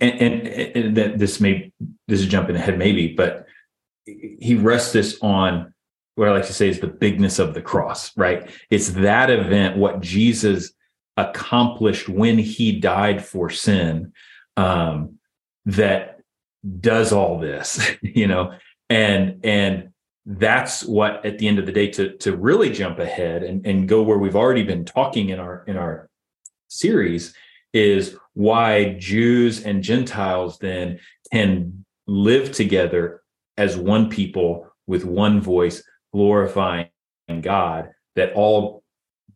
and, 0.00 0.20
and, 0.20 0.46
and 0.48 0.96
that 0.96 1.18
this 1.18 1.40
may 1.40 1.72
this 2.06 2.20
is 2.20 2.26
jumping 2.26 2.56
ahead 2.56 2.78
maybe, 2.78 3.14
but 3.14 3.46
he 4.04 4.54
rests 4.54 4.92
this 4.92 5.18
on 5.22 5.72
what 6.14 6.28
I 6.28 6.32
like 6.32 6.46
to 6.46 6.52
say 6.52 6.68
is 6.68 6.80
the 6.80 6.86
bigness 6.86 7.38
of 7.38 7.54
the 7.54 7.62
cross, 7.62 8.16
right? 8.16 8.48
It's 8.70 8.90
that 8.90 9.30
event, 9.30 9.76
what 9.76 10.00
Jesus 10.00 10.72
accomplished 11.16 12.08
when 12.08 12.38
he 12.38 12.78
died 12.78 13.24
for 13.24 13.50
sin, 13.50 14.12
um, 14.56 15.18
that 15.66 16.15
does 16.80 17.12
all 17.12 17.38
this 17.38 17.90
you 18.02 18.26
know? 18.26 18.52
And 18.88 19.44
and 19.44 19.90
that's 20.24 20.84
what 20.84 21.24
at 21.24 21.38
the 21.38 21.46
end 21.46 21.58
of 21.58 21.66
the 21.66 21.72
day 21.72 21.88
to 21.88 22.16
to 22.18 22.36
really 22.36 22.70
jump 22.70 22.98
ahead 22.98 23.42
and, 23.42 23.64
and 23.66 23.88
go 23.88 24.02
where 24.02 24.18
we've 24.18 24.36
already 24.36 24.62
been 24.62 24.84
talking 24.84 25.28
in 25.28 25.38
our 25.38 25.64
in 25.66 25.76
our 25.76 26.08
series 26.68 27.34
is 27.72 28.16
why 28.34 28.94
Jews 28.98 29.64
and 29.64 29.82
Gentiles 29.82 30.58
then 30.58 30.98
can 31.32 31.84
live 32.06 32.52
together 32.52 33.22
as 33.56 33.76
one 33.76 34.10
people 34.10 34.68
with 34.86 35.04
one 35.04 35.40
voice 35.40 35.82
glorifying 36.12 36.88
God 37.40 37.90
that 38.14 38.32
all 38.34 38.82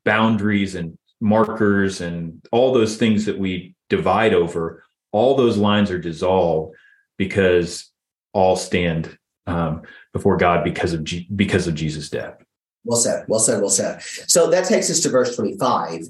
boundaries 0.05 0.75
and 0.75 0.97
markers 1.21 2.01
and 2.01 2.41
all 2.51 2.73
those 2.73 2.97
things 2.97 3.27
that 3.27 3.39
we 3.39 3.75
divide 3.89 4.33
over 4.33 4.85
all 5.13 5.37
those 5.37 5.57
lines 5.57 5.91
are 5.91 5.99
dissolved 5.99 6.75
because 7.21 7.93
all 8.33 8.57
stand 8.57 9.19
um, 9.47 9.83
before 10.15 10.39
God 10.39 10.65
because 10.65 10.95
of 10.95 11.05
G- 11.05 11.29
because 11.37 11.67
of 11.67 11.75
Jesus' 11.75 12.09
death. 12.09 12.43
Well 12.87 12.99
said. 12.99 13.27
Well 13.29 13.41
said. 13.41 13.61
Well 13.61 13.69
said. 13.69 14.01
So 14.27 14.49
that 14.51 14.65
takes 14.65 14.91
us 14.91 15.01
to 15.01 15.11
verse 15.11 15.37
twenty-five, 15.37 16.07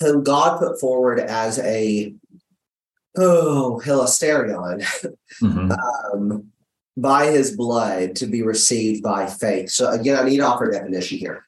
whom 0.00 0.24
God 0.24 0.58
put 0.58 0.80
forward 0.80 1.20
as 1.20 1.58
a 1.58 2.14
oh 3.18 3.82
hilasterion 3.84 4.80
mm-hmm. 5.42 5.70
um, 5.70 6.50
by 6.96 7.26
His 7.26 7.54
blood 7.54 8.16
to 8.16 8.26
be 8.26 8.42
received 8.42 9.02
by 9.02 9.26
faith. 9.26 9.68
So 9.68 9.90
again, 9.90 10.16
I 10.16 10.26
need 10.26 10.38
to 10.38 10.46
offer 10.46 10.70
a 10.70 10.72
definition 10.72 11.18
here. 11.18 11.44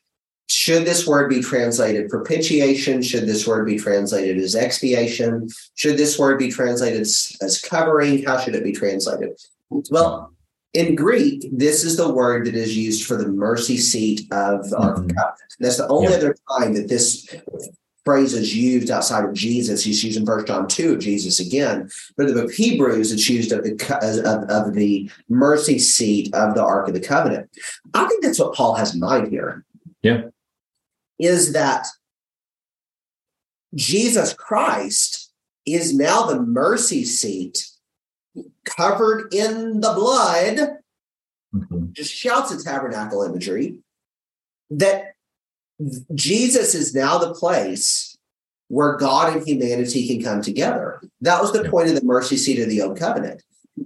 Should 0.50 0.84
this 0.84 1.06
word 1.06 1.30
be 1.30 1.40
translated 1.40 2.08
propitiation? 2.08 3.02
Should 3.02 3.26
this 3.26 3.46
word 3.46 3.66
be 3.66 3.78
translated 3.78 4.36
as 4.36 4.56
expiation? 4.56 5.48
Should 5.76 5.96
this 5.96 6.18
word 6.18 6.40
be 6.40 6.50
translated 6.50 7.02
as 7.02 7.62
covering? 7.64 8.24
How 8.24 8.36
should 8.36 8.56
it 8.56 8.64
be 8.64 8.72
translated? 8.72 9.40
Well, 9.70 10.32
in 10.74 10.96
Greek, 10.96 11.44
this 11.52 11.84
is 11.84 11.96
the 11.96 12.12
word 12.12 12.46
that 12.46 12.56
is 12.56 12.76
used 12.76 13.06
for 13.06 13.16
the 13.16 13.28
mercy 13.28 13.76
seat 13.76 14.22
of 14.32 14.62
mm-hmm. 14.62 14.74
our 14.74 14.94
covenant. 14.94 15.54
That's 15.60 15.76
the 15.76 15.86
only 15.86 16.10
yeah. 16.10 16.16
other 16.16 16.36
time 16.58 16.74
that 16.74 16.88
this 16.88 17.28
phrase 18.04 18.34
is 18.34 18.56
used 18.56 18.90
outside 18.90 19.24
of 19.24 19.34
Jesus. 19.34 19.84
He's 19.84 20.02
using 20.02 20.26
First 20.26 20.48
John 20.48 20.66
2 20.66 20.94
of 20.94 20.98
Jesus 20.98 21.38
again. 21.38 21.88
But 22.16 22.26
in 22.26 22.34
the 22.34 22.42
book 22.42 22.50
of 22.50 22.56
Hebrews, 22.56 23.12
it's 23.12 23.30
used 23.30 23.52
of 23.52 23.62
the, 23.62 24.24
of, 24.24 24.50
of 24.50 24.74
the 24.74 25.08
mercy 25.28 25.78
seat 25.78 26.34
of 26.34 26.56
the 26.56 26.64
Ark 26.64 26.88
of 26.88 26.94
the 26.94 27.00
Covenant. 27.00 27.48
I 27.94 28.08
think 28.08 28.24
that's 28.24 28.40
what 28.40 28.56
Paul 28.56 28.74
has 28.74 28.94
in 28.94 29.00
mind 29.00 29.28
here. 29.28 29.64
Yeah 30.02 30.22
is 31.20 31.52
that 31.52 31.86
Jesus 33.74 34.32
Christ 34.32 35.32
is 35.66 35.94
now 35.94 36.24
the 36.24 36.40
mercy 36.40 37.04
seat 37.04 37.66
covered 38.64 39.32
in 39.32 39.80
the 39.80 39.92
blood, 39.92 40.78
mm-hmm. 41.54 41.92
just 41.92 42.12
shouts 42.12 42.52
at 42.52 42.60
tabernacle 42.60 43.22
imagery, 43.22 43.78
that 44.70 45.14
Jesus 46.14 46.74
is 46.74 46.94
now 46.94 47.18
the 47.18 47.34
place 47.34 48.16
where 48.68 48.96
God 48.96 49.36
and 49.36 49.46
humanity 49.46 50.06
can 50.08 50.22
come 50.22 50.42
together. 50.42 51.00
That 51.20 51.42
was 51.42 51.52
the 51.52 51.64
yeah. 51.64 51.70
point 51.70 51.88
of 51.88 51.96
the 51.96 52.04
mercy 52.04 52.36
seat 52.36 52.60
of 52.60 52.68
the 52.68 52.82
old 52.82 52.98
covenant. 52.98 53.42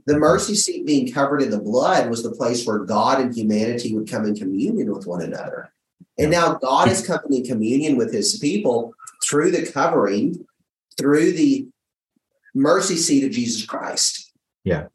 The 0.06 0.18
mercy 0.18 0.54
seat 0.54 0.86
being 0.86 1.12
covered 1.12 1.42
in 1.42 1.50
the 1.50 1.60
blood 1.60 2.10
was 2.10 2.22
the 2.22 2.32
place 2.32 2.66
where 2.66 2.78
God 2.78 3.20
and 3.20 3.34
humanity 3.34 3.94
would 3.94 4.10
come 4.10 4.24
in 4.24 4.34
communion 4.34 4.92
with 4.92 5.06
one 5.06 5.22
another. 5.22 5.73
And 6.18 6.30
now 6.30 6.54
God 6.54 6.88
is 6.88 7.06
coming 7.06 7.40
in 7.40 7.44
communion 7.44 7.96
with 7.96 8.12
his 8.12 8.38
people 8.38 8.94
through 9.24 9.50
the 9.50 9.70
covering, 9.70 10.46
through 10.96 11.32
the 11.32 11.66
mercy 12.54 12.96
seat 12.96 13.24
of 13.24 13.32
Jesus 13.32 13.66
Christ. 13.66 14.32
Yeah. 14.64 14.86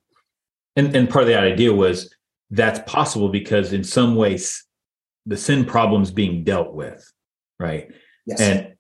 And 0.76 0.96
and 0.96 1.10
part 1.10 1.24
of 1.24 1.30
that 1.30 1.44
idea 1.44 1.74
was 1.74 2.14
that's 2.52 2.80
possible 2.92 3.30
because 3.30 3.74
in 3.74 3.84
some 3.84 4.16
ways 4.16 4.66
the 5.26 5.38
sin 5.38 5.66
problem's 5.66 6.12
being 6.12 6.44
dealt 6.44 6.74
with, 6.74 7.12
right? 7.60 7.92
Yes. 8.26 8.40
And 8.40 8.76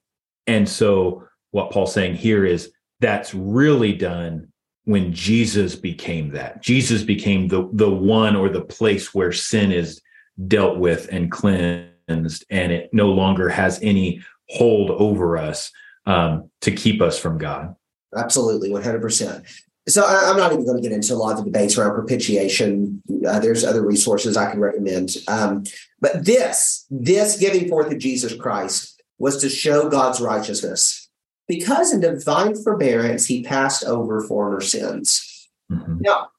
and 0.48 0.68
so 0.68 1.26
what 1.52 1.72
Paul's 1.72 1.94
saying 1.94 2.16
here 2.16 2.46
is 2.46 2.72
that's 3.00 3.34
really 3.34 3.94
done 3.94 4.52
when 4.86 5.14
Jesus 5.14 5.76
became 5.76 6.30
that. 6.32 6.62
Jesus 6.62 7.04
became 7.04 7.50
the 7.50 7.70
the 7.74 7.90
one 7.90 8.36
or 8.36 8.50
the 8.50 8.62
place 8.62 9.14
where 9.14 9.32
sin 9.32 9.72
is 9.72 10.02
dealt 10.48 10.78
with 10.78 11.10
and 11.12 11.30
cleansed 11.30 11.89
and 12.10 12.72
it 12.72 12.90
no 12.94 13.12
longer 13.12 13.50
has 13.50 13.80
any 13.82 14.22
hold 14.50 14.92
over 14.92 15.38
us 15.38 15.72
um, 16.06 16.50
to 16.62 16.72
keep 16.72 17.02
us 17.02 17.20
from 17.20 17.38
God. 17.38 17.76
Absolutely, 18.16 18.70
100%. 18.70 19.46
So 19.88 20.04
I, 20.04 20.30
am 20.30 20.38
not 20.38 20.52
even 20.52 20.66
going 20.66 20.78
to 20.78 20.84
get 20.88 20.92
into 20.92 21.14
a 21.14 21.16
lot 21.16 21.32
of 21.32 21.38
the 21.38 21.46
debates 21.46 21.78
around 21.78 21.94
propitiation. 21.94 23.02
Uh, 23.28 23.40
there's 23.40 23.64
other 23.64 23.86
resources 23.86 24.38
I 24.38 24.50
can 24.52 24.60
recommend. 24.60 25.18
Um, 25.28 25.64
but 26.00 26.26
this, 26.26 26.86
this 26.90 27.38
giving 27.38 27.68
forth 27.68 27.92
of 27.92 27.98
Jesus 27.98 28.36
Christ 28.36 29.02
was 29.18 29.42
to 29.42 29.50
show 29.50 29.90
God's 29.90 30.22
righteousness 30.22 31.10
because 31.48 31.92
in 31.92 32.02
divine 32.02 32.56
forbearance, 32.56 33.26
he 33.26 33.44
passed 33.44 33.84
over 33.84 34.22
former 34.22 34.62
sins. 34.62 35.50
Mm-hmm. 35.72 35.98
Now, 36.02 36.30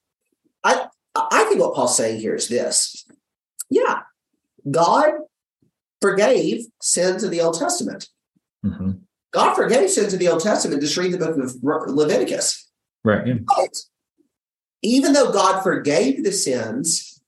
I, 0.63 0.87
I 1.17 1.45
think 1.45 1.61
what 1.61 1.75
Paul's 1.75 1.97
saying 1.97 2.21
here 2.21 2.35
is 2.35 2.49
this. 2.49 3.05
Yeah, 3.69 4.01
God 4.71 5.13
forgave 6.01 6.67
sins 6.81 7.25
of 7.25 7.31
the 7.31 7.41
Old 7.41 7.59
Testament. 7.59 8.09
Mm-hmm. 8.65 8.91
God 9.33 9.55
forgave 9.55 9.91
sins 9.91 10.13
of 10.13 10.19
the 10.19 10.29
Old 10.29 10.43
Testament. 10.43 10.81
Just 10.81 10.97
read 10.97 11.13
the 11.13 11.19
book 11.19 11.37
of 11.37 11.95
Leviticus. 11.95 12.69
Right. 13.05 13.27
Yeah. 13.27 13.35
But 13.47 13.77
even 14.83 15.13
though 15.13 15.33
God 15.33 15.63
forgave 15.63 16.25
the 16.25 16.33
sins, 16.33 17.23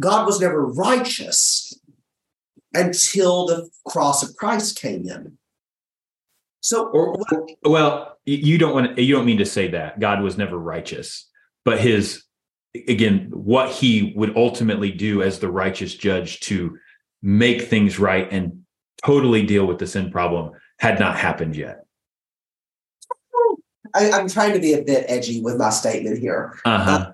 God 0.00 0.26
was 0.26 0.40
never 0.40 0.64
righteous 0.66 1.78
until 2.74 3.46
the 3.46 3.70
cross 3.86 4.22
of 4.22 4.36
Christ 4.36 4.80
came 4.80 5.08
in. 5.08 5.38
So, 6.60 6.86
or, 6.88 7.16
well, 7.64 8.18
you 8.24 8.56
don't 8.56 8.72
want 8.72 8.96
to, 8.96 9.02
you 9.02 9.14
don't 9.14 9.26
mean 9.26 9.38
to 9.38 9.44
say 9.44 9.68
that 9.68 9.98
God 9.98 10.22
was 10.22 10.38
never 10.38 10.56
righteous, 10.56 11.28
but 11.64 11.80
his 11.80 12.22
again, 12.88 13.28
what 13.32 13.70
he 13.70 14.12
would 14.16 14.36
ultimately 14.36 14.90
do 14.90 15.22
as 15.22 15.38
the 15.38 15.50
righteous 15.50 15.94
judge 15.94 16.40
to 16.40 16.78
make 17.22 17.62
things 17.62 17.98
right 17.98 18.28
and 18.32 18.62
totally 19.04 19.44
deal 19.44 19.66
with 19.66 19.78
the 19.78 19.86
sin 19.86 20.10
problem 20.10 20.52
had 20.78 20.98
not 20.98 21.16
happened 21.16 21.56
yet. 21.56 21.84
I, 23.94 24.04
am 24.04 24.28
trying 24.28 24.54
to 24.54 24.60
be 24.60 24.72
a 24.72 24.82
bit 24.82 25.04
edgy 25.08 25.42
with 25.42 25.56
my 25.56 25.70
statement 25.70 26.18
here. 26.18 26.58
Uh-huh. 26.64 27.12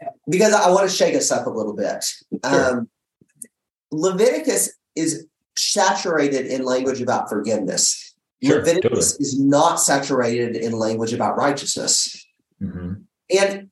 Uh, 0.00 0.06
because 0.28 0.52
I 0.52 0.70
want 0.70 0.88
to 0.88 0.96
shake 0.96 1.14
us 1.14 1.30
up 1.30 1.46
a 1.46 1.50
little 1.50 1.74
bit. 1.74 2.04
Sure. 2.44 2.70
Um, 2.70 2.88
Leviticus 3.90 4.70
is 4.94 5.26
saturated 5.56 6.46
in 6.46 6.64
language 6.64 7.00
about 7.00 7.28
forgiveness. 7.28 8.14
Sure, 8.42 8.58
Leviticus 8.58 9.18
is 9.20 9.38
not 9.38 9.76
saturated 9.76 10.56
in 10.56 10.72
language 10.72 11.12
about 11.12 11.36
righteousness. 11.36 12.26
Mhm. 12.62 13.02
And 13.28 13.70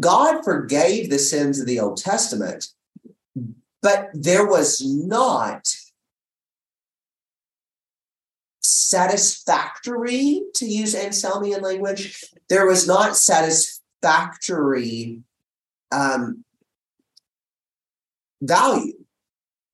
God 0.00 0.44
forgave 0.44 1.10
the 1.10 1.18
sins 1.18 1.60
of 1.60 1.66
the 1.66 1.80
Old 1.80 1.98
Testament, 1.98 2.68
but 3.82 4.10
there 4.12 4.46
was 4.46 4.84
not 4.84 5.68
satisfactory, 8.62 10.42
to 10.54 10.66
use 10.66 10.94
Anselmian 10.94 11.62
language, 11.62 12.24
there 12.48 12.66
was 12.66 12.86
not 12.86 13.16
satisfactory 13.16 15.22
um, 15.92 16.44
value 18.42 18.97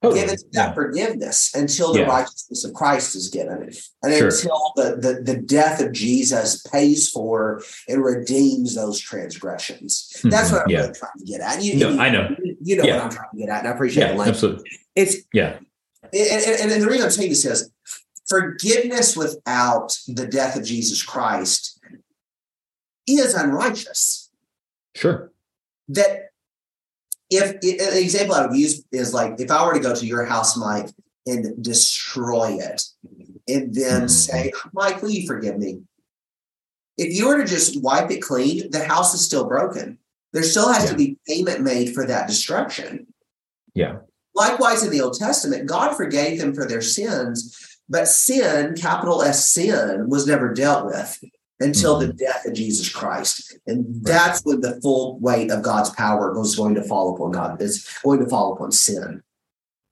Totally. 0.04 0.20
given 0.20 0.36
to 0.36 0.44
that 0.52 0.68
Yeah. 0.68 0.74
forgiveness 0.74 1.50
until 1.54 1.92
the 1.92 2.00
Yeah. 2.00 2.06
righteousness 2.06 2.64
of 2.64 2.72
Christ 2.74 3.14
is 3.16 3.28
given. 3.28 3.70
And 4.02 4.14
Sure. 4.16 4.28
until 4.28 4.72
the, 4.76 4.96
the, 4.96 5.22
the 5.22 5.36
death 5.40 5.80
of 5.80 5.92
Jesus 5.92 6.62
pays 6.62 7.08
for 7.10 7.62
and 7.88 8.04
redeems 8.04 8.74
those 8.74 8.98
transgressions. 9.00 10.08
That's 10.24 10.48
Mhm. 10.48 10.52
what 10.52 10.62
I'm 10.62 10.70
Yeah. 10.70 10.80
really 10.82 10.94
trying 10.94 11.18
to 11.18 11.24
get 11.24 11.40
at. 11.40 11.62
You, 11.62 11.76
No, 11.76 11.90
you- 11.90 12.00
I 12.00 12.10
know. 12.10 12.28
You 12.62 12.76
know 12.76 12.84
what 12.84 13.02
I'm 13.02 13.10
trying 13.10 13.30
to 13.32 13.38
get 13.38 13.48
at, 13.48 13.58
and 13.60 13.68
I 13.68 13.72
appreciate 13.72 14.02
the 14.08 14.08
language. 14.14 14.28
absolutely. 14.28 14.70
It's 14.94 15.16
Yeah. 15.32 15.58
and, 16.12 16.14
and, 16.14 16.72
and 16.72 16.82
the 16.82 16.86
reason 16.86 17.04
I'm 17.06 17.10
saying 17.10 17.30
this 17.30 17.44
is 17.44 17.70
forgiveness 18.28 19.16
without 19.16 19.98
the 20.06 20.26
death 20.26 20.56
of 20.56 20.64
Jesus 20.64 21.02
Christ 21.02 21.78
is 23.06 23.34
unrighteous. 23.34 24.30
Sure. 24.94 25.30
That 25.88 26.30
if 27.36 27.50
an 27.52 28.02
example 28.02 28.34
I 28.34 28.46
would 28.46 28.56
use 28.56 28.84
is 28.92 29.14
like 29.14 29.40
if 29.40 29.50
I 29.50 29.66
were 29.66 29.74
to 29.74 29.80
go 29.80 29.94
to 29.94 30.06
your 30.06 30.24
house, 30.24 30.56
Mike, 30.56 30.90
and 31.26 31.62
destroy 31.62 32.58
it, 32.60 32.82
and 33.48 33.74
then 33.74 34.02
Mhm. 34.04 34.10
say, 34.10 34.52
Mike, 34.72 35.02
will 35.02 35.10
you 35.10 35.26
forgive 35.26 35.58
me? 35.58 35.82
If 36.96 37.12
you 37.16 37.28
were 37.28 37.38
to 37.38 37.44
just 37.46 37.80
wipe 37.80 38.10
it 38.10 38.20
clean, 38.20 38.70
the 38.70 38.84
house 38.84 39.14
is 39.14 39.24
still 39.24 39.46
broken. 39.46 39.98
There 40.32 40.42
still 40.42 40.72
has 40.72 40.88
to 40.90 40.96
be 40.96 41.18
payment 41.26 41.60
made 41.60 41.94
for 41.94 42.06
that 42.06 42.28
destruction. 42.28 43.06
Yeah. 43.74 43.98
Likewise, 44.34 44.82
in 44.82 44.90
the 44.90 45.00
Old 45.00 45.18
Testament, 45.18 45.66
God 45.66 45.96
forgave 45.96 46.38
them 46.40 46.54
for 46.54 46.66
their 46.66 46.82
sins, 46.82 47.56
but 47.88 48.08
sin, 48.08 48.74
capital 48.74 49.22
S 49.22 49.48
sin, 49.48 50.08
was 50.08 50.26
never 50.26 50.52
dealt 50.52 50.86
with 50.86 51.22
until 51.64 52.00
hmm. 52.00 52.06
the 52.06 52.12
death 52.12 52.46
of 52.46 52.54
Jesus 52.54 52.88
Christ. 52.88 53.58
And 53.66 53.86
that's 54.04 54.44
when 54.44 54.60
the 54.60 54.80
full 54.80 55.18
weight 55.18 55.50
of 55.50 55.62
God's 55.62 55.90
power 55.90 56.32
was 56.32 56.56
going 56.56 56.74
to 56.74 56.82
fall 56.82 57.14
upon 57.14 57.32
God. 57.32 57.60
It's 57.60 57.98
going 58.02 58.20
to 58.20 58.28
fall 58.28 58.52
upon 58.52 58.72
sin. 58.72 59.22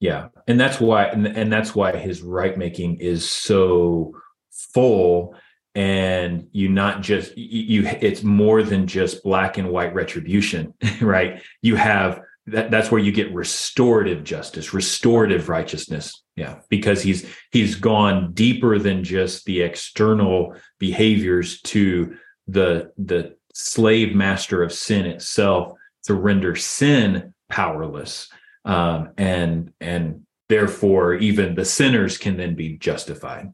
Yeah. 0.00 0.28
And 0.48 0.60
that's 0.60 0.80
why 0.80 1.06
and, 1.06 1.26
and 1.26 1.52
that's 1.52 1.74
why 1.74 1.96
his 1.96 2.22
right 2.22 2.58
making 2.58 2.96
is 2.96 3.28
so 3.28 4.14
full 4.50 5.34
and 5.74 6.48
you 6.52 6.68
not 6.68 7.02
just 7.02 7.36
you, 7.38 7.82
you 7.82 7.98
it's 8.00 8.22
more 8.22 8.62
than 8.62 8.86
just 8.86 9.22
black 9.22 9.58
and 9.58 9.70
white 9.70 9.94
retribution, 9.94 10.74
right? 11.00 11.40
You 11.62 11.76
have 11.76 12.20
that 12.46 12.70
that's 12.70 12.90
where 12.90 13.00
you 13.00 13.12
get 13.12 13.32
restorative 13.32 14.24
justice, 14.24 14.74
restorative 14.74 15.48
righteousness. 15.48 16.22
Yeah, 16.36 16.60
because 16.68 17.02
he's 17.02 17.26
he's 17.50 17.76
gone 17.76 18.32
deeper 18.32 18.78
than 18.78 19.04
just 19.04 19.44
the 19.44 19.60
external 19.62 20.56
behaviors 20.78 21.60
to 21.62 22.16
the 22.48 22.92
the 22.98 23.36
slave 23.54 24.14
master 24.14 24.62
of 24.62 24.72
sin 24.72 25.06
itself 25.06 25.76
to 26.04 26.14
render 26.14 26.56
sin 26.56 27.34
powerless 27.48 28.28
um, 28.64 29.10
and 29.18 29.72
and 29.80 30.22
therefore 30.48 31.14
even 31.14 31.54
the 31.54 31.64
sinners 31.64 32.18
can 32.18 32.36
then 32.36 32.54
be 32.54 32.76
justified. 32.78 33.52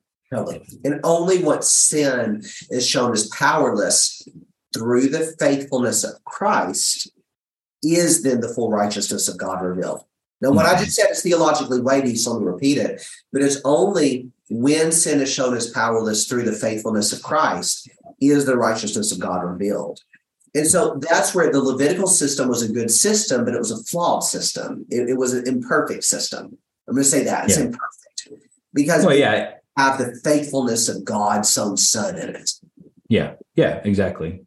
And 0.84 1.00
only 1.04 1.42
once 1.42 1.70
sin 1.70 2.42
is 2.70 2.86
shown 2.86 3.12
as 3.12 3.28
powerless 3.28 4.28
through 4.74 5.08
the 5.08 5.34
faithfulness 5.38 6.04
of 6.04 6.22
Christ 6.24 7.10
is 7.82 8.22
then 8.22 8.40
the 8.40 8.48
full 8.48 8.70
righteousness 8.70 9.28
of 9.28 9.38
God 9.38 9.62
revealed. 9.62 10.04
Now, 10.40 10.52
what 10.52 10.66
I 10.66 10.78
just 10.78 10.94
said 10.96 11.10
is 11.10 11.22
theologically 11.22 11.80
weighty, 11.80 12.14
so 12.14 12.32
let 12.32 12.40
me 12.42 12.46
repeat 12.46 12.78
it, 12.78 13.04
but 13.32 13.42
it's 13.42 13.60
only 13.64 14.30
when 14.50 14.92
sin 14.92 15.20
is 15.20 15.32
shown 15.32 15.56
as 15.56 15.70
powerless 15.70 16.26
through 16.28 16.44
the 16.44 16.52
faithfulness 16.52 17.12
of 17.12 17.22
Christ 17.22 17.90
is 18.20 18.46
the 18.46 18.56
righteousness 18.56 19.10
of 19.12 19.18
God 19.18 19.42
revealed. 19.42 20.00
And 20.54 20.66
so 20.66 20.98
that's 21.00 21.34
where 21.34 21.52
the 21.52 21.60
Levitical 21.60 22.06
system 22.06 22.48
was 22.48 22.62
a 22.62 22.72
good 22.72 22.90
system, 22.90 23.44
but 23.44 23.54
it 23.54 23.58
was 23.58 23.70
a 23.72 23.82
flawed 23.84 24.24
system. 24.24 24.86
It, 24.90 25.10
it 25.10 25.14
was 25.18 25.34
an 25.34 25.46
imperfect 25.46 26.04
system. 26.04 26.56
I'm 26.88 26.94
going 26.94 27.04
to 27.04 27.10
say 27.10 27.24
that 27.24 27.44
it's 27.46 27.58
Yeah. 27.58 27.64
imperfect 27.64 28.28
because 28.74 29.04
well 29.04 29.16
yeah 29.16 29.52
have 29.76 29.98
the 29.98 30.14
faithfulness 30.24 30.88
of 30.88 31.04
God's 31.04 31.56
own 31.58 31.76
son 31.76 32.16
in 32.18 32.30
it. 32.36 32.50
yeah 33.08 33.34
yeah 33.54 33.80
exactly 33.84 34.40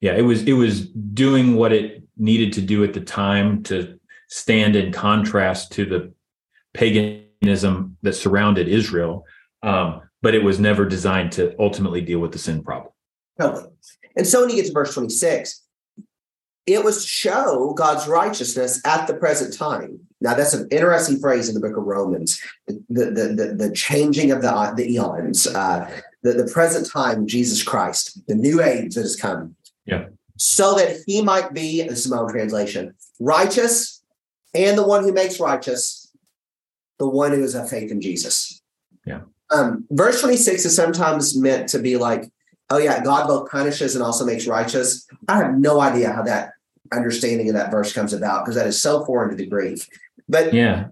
yeah 0.00 0.14
it 0.14 0.22
was 0.22 0.42
it 0.42 0.52
was 0.54 0.86
doing 0.88 1.54
what 1.56 1.72
it 1.72 2.03
needed 2.16 2.52
to 2.52 2.60
do 2.60 2.84
at 2.84 2.92
the 2.92 3.00
time 3.00 3.62
to 3.64 3.98
stand 4.28 4.76
in 4.76 4.92
contrast 4.92 5.72
to 5.72 5.84
the 5.84 6.12
paganism 6.72 7.96
that 8.02 8.14
surrounded 8.14 8.68
israel 8.68 9.24
um, 9.62 10.02
but 10.22 10.34
it 10.34 10.42
was 10.42 10.58
never 10.58 10.84
designed 10.84 11.32
to 11.32 11.54
ultimately 11.58 12.00
deal 12.00 12.18
with 12.18 12.32
the 12.32 12.38
sin 12.38 12.62
problem 12.62 12.90
Totally. 13.38 13.70
And 14.16 14.26
so 14.26 14.40
when 14.40 14.50
you 14.50 14.56
get 14.56 14.66
to 14.66 14.72
verse 14.72 14.94
26, 14.94 15.62
it 16.66 16.82
was 16.82 17.02
to 17.02 17.08
show 17.08 17.74
God's 17.74 18.06
righteousness 18.06 18.80
at 18.86 19.06
the 19.06 19.14
present 19.14 19.56
time. 19.56 20.00
Now 20.20 20.34
that's 20.34 20.54
an 20.54 20.68
interesting 20.70 21.18
phrase 21.18 21.48
in 21.48 21.54
the 21.54 21.60
book 21.60 21.76
of 21.76 21.84
Romans. 21.84 22.40
The 22.66 22.80
the 22.88 23.34
the, 23.36 23.54
the 23.68 23.74
changing 23.74 24.30
of 24.30 24.40
the 24.40 24.72
the 24.74 24.92
eons, 24.92 25.46
uh, 25.46 25.90
the, 26.22 26.32
the 26.32 26.50
present 26.50 26.90
time, 26.90 27.26
Jesus 27.26 27.62
Christ, 27.62 28.26
the 28.26 28.34
new 28.34 28.62
age 28.62 28.94
that 28.94 29.02
has 29.02 29.16
come. 29.16 29.56
Yeah. 29.84 30.06
So 30.36 30.74
that 30.74 30.98
he 31.06 31.22
might 31.22 31.52
be, 31.52 31.82
this 31.82 32.04
is 32.04 32.10
my 32.10 32.18
own 32.18 32.30
translation, 32.30 32.94
righteous 33.20 34.02
and 34.52 34.76
the 34.76 34.86
one 34.86 35.02
who 35.02 35.12
makes 35.12 35.40
righteous, 35.40 36.12
the 36.98 37.08
one 37.08 37.32
who 37.32 37.42
is 37.42 37.54
of 37.54 37.68
faith 37.68 37.90
in 37.90 38.00
Jesus. 38.00 38.62
Yeah. 39.06 39.22
Um, 39.50 39.86
verse 39.90 40.20
26 40.20 40.64
is 40.64 40.74
sometimes 40.74 41.38
meant 41.38 41.68
to 41.70 41.78
be 41.78 41.96
like, 41.96 42.30
oh 42.70 42.78
yeah, 42.78 43.02
God 43.02 43.26
both 43.26 43.50
punishes 43.50 43.94
and 43.94 44.02
also 44.02 44.24
makes 44.24 44.46
righteous. 44.46 45.06
I 45.28 45.38
have 45.38 45.58
no 45.58 45.80
idea 45.80 46.12
how 46.12 46.22
that 46.22 46.52
understanding 46.92 47.48
of 47.48 47.54
that 47.54 47.70
verse 47.70 47.92
comes 47.92 48.12
about 48.12 48.44
because 48.44 48.56
that 48.56 48.66
is 48.66 48.80
so 48.80 49.04
foreign 49.04 49.30
to 49.30 49.36
the 49.36 49.46
Greek. 49.46 49.86
But 50.28 50.54
yeah 50.54 50.86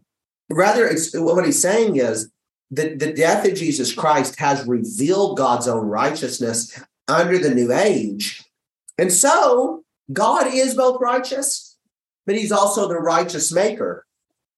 rather, 0.52 0.86
it's 0.86 1.16
what 1.16 1.44
he's 1.44 1.60
saying 1.60 1.96
is 1.96 2.30
that 2.70 2.98
the 2.98 3.12
death 3.12 3.46
of 3.46 3.54
Jesus 3.54 3.92
Christ 3.92 4.38
has 4.38 4.66
revealed 4.66 5.36
God's 5.36 5.68
own 5.68 5.86
righteousness 5.86 6.78
under 7.08 7.38
the 7.38 7.54
new 7.54 7.72
age. 7.72 8.41
And 8.98 9.12
so 9.12 9.84
God 10.12 10.52
is 10.52 10.74
both 10.74 11.00
righteous, 11.00 11.76
but 12.26 12.36
he's 12.36 12.52
also 12.52 12.88
the 12.88 12.98
righteous 12.98 13.52
maker. 13.52 14.06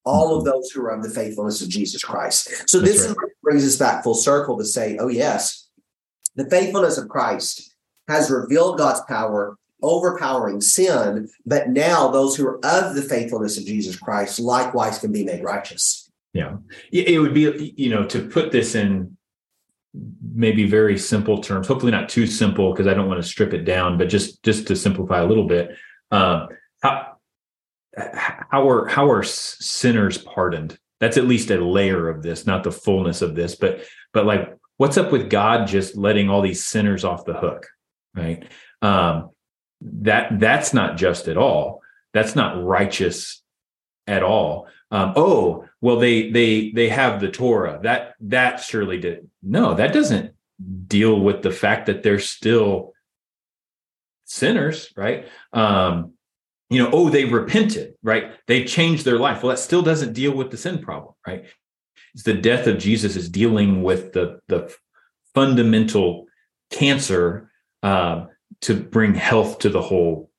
All 0.05 0.37
of 0.37 0.45
those 0.45 0.71
who 0.71 0.83
are 0.83 0.91
of 0.91 1.03
the 1.03 1.09
faithfulness 1.09 1.63
of 1.63 1.71
Jesus 1.71 2.05
Christ. 2.05 2.69
So 2.69 2.79
That's 2.79 2.93
this 2.93 3.05
is 3.07 3.09
right. 3.17 3.31
brings 3.43 3.67
us 3.67 3.79
back 3.79 4.05
full 4.05 4.15
circle 4.15 4.59
to 4.59 4.65
say, 4.65 4.99
oh, 4.99 5.09
yes, 5.09 5.69
the 6.37 6.49
faithfulness 6.51 6.99
of 6.99 7.09
Christ 7.09 7.75
has 8.09 8.31
revealed 8.31 8.77
God's 8.77 9.01
power, 9.09 9.57
overpowering 9.83 10.61
sin, 10.61 11.29
but 11.47 11.71
now 11.71 12.09
those 12.09 12.37
who 12.37 12.47
are 12.47 12.59
of 12.65 12.95
the 12.95 13.03
faithfulness 13.03 13.57
of 13.57 13.65
Jesus 13.65 13.97
Christ 13.97 14.39
likewise 14.39 14.99
can 14.99 15.11
be 15.11 15.25
made 15.25 15.43
righteous. 15.43 16.11
Yeah, 16.35 16.57
it 16.93 17.21
would 17.21 17.33
be 17.33 17.73
you 17.77 17.91
know 17.91 18.05
to 18.07 18.27
put 18.27 18.51
this 18.51 18.75
in 18.75 19.17
maybe 20.35 20.67
very 20.67 20.99
simple 20.99 21.41
terms. 21.41 21.69
Hopefully 21.69 21.93
not 21.93 22.09
too 22.09 22.27
simple 22.27 22.73
because 22.73 22.87
I 22.87 22.95
don't 22.95 23.09
want 23.09 23.23
to 23.23 23.29
strip 23.29 23.55
it 23.55 23.65
down, 23.65 23.99
but 23.99 24.09
just 24.09 24.43
just 24.43 24.67
to 24.69 24.77
simplify 24.77 25.21
a 25.21 25.27
little 25.27 25.47
bit. 25.47 25.77
Um, 26.11 26.49
how 26.83 27.17
how 27.97 28.69
are 28.69 28.87
how 28.87 29.11
are 29.11 29.23
sinners 29.23 30.19
pardoned? 30.19 30.79
That's 31.01 31.17
at 31.17 31.27
least 31.27 31.51
a 31.51 31.65
layer 31.65 32.09
of 32.09 32.23
this, 32.23 32.47
not 32.47 32.65
the 32.65 32.73
fullness 32.73 33.23
of 33.23 33.35
this, 33.35 33.55
but 33.55 33.85
but 34.13 34.27
like 34.27 34.57
what's 34.77 34.97
up 34.97 35.13
with 35.13 35.31
God 35.31 35.67
just 35.67 35.97
letting 35.97 36.29
all 36.29 36.43
these 36.43 36.65
sinners 36.65 37.05
off 37.05 37.25
the 37.25 37.35
hook, 37.35 37.67
right? 38.15 38.45
Um, 38.83 39.31
that 39.81 40.41
that's 40.41 40.75
not 40.75 40.97
just 40.97 41.29
at 41.29 41.37
all. 41.37 41.83
That's 42.13 42.35
not 42.35 42.63
righteous 42.63 43.43
at 44.07 44.23
all. 44.23 44.69
Um, 44.91 45.13
oh, 45.17 45.67
well, 45.85 45.99
they 45.99 46.31
they 46.31 46.71
they 46.71 46.89
have 46.89 47.21
the 47.21 47.29
Torah. 47.29 47.79
That 47.83 48.15
that 48.21 48.61
surely 48.61 48.99
did. 48.99 49.29
No, 49.43 49.75
that 49.75 49.93
doesn't 49.93 50.33
deal 50.87 51.21
with 51.21 51.43
the 51.43 51.51
fact 51.51 51.85
that 51.87 52.03
they're 52.03 52.19
still 52.19 52.95
sinners, 54.25 54.91
right? 54.97 55.29
Um, 55.53 56.15
you 56.71 56.83
know, 56.83 56.89
oh, 56.91 57.11
they 57.11 57.27
repented, 57.27 57.97
right? 58.03 58.33
They 58.47 58.65
changed 58.65 59.05
their 59.05 59.19
life. 59.19 59.43
Well, 59.43 59.51
that 59.51 59.59
still 59.59 59.83
doesn't 59.83 60.15
deal 60.15 60.33
with 60.33 60.51
the 60.51 60.57
sin 60.57 60.79
problem, 60.79 61.13
right? 61.27 61.45
It's 62.15 62.23
the 62.23 62.33
death 62.33 62.67
of 62.67 62.79
Jesus 62.79 63.15
is 63.15 63.29
dealing 63.29 63.83
with 63.83 64.15
the 64.15 64.41
the 64.49 64.75
fundamental 65.35 66.25
cancer 66.71 67.51
um, 67.83 68.29
to 68.63 68.75
bring 68.75 69.15
health 69.15 69.59
to 69.59 69.69
the 69.69 69.83
whole 69.83 70.31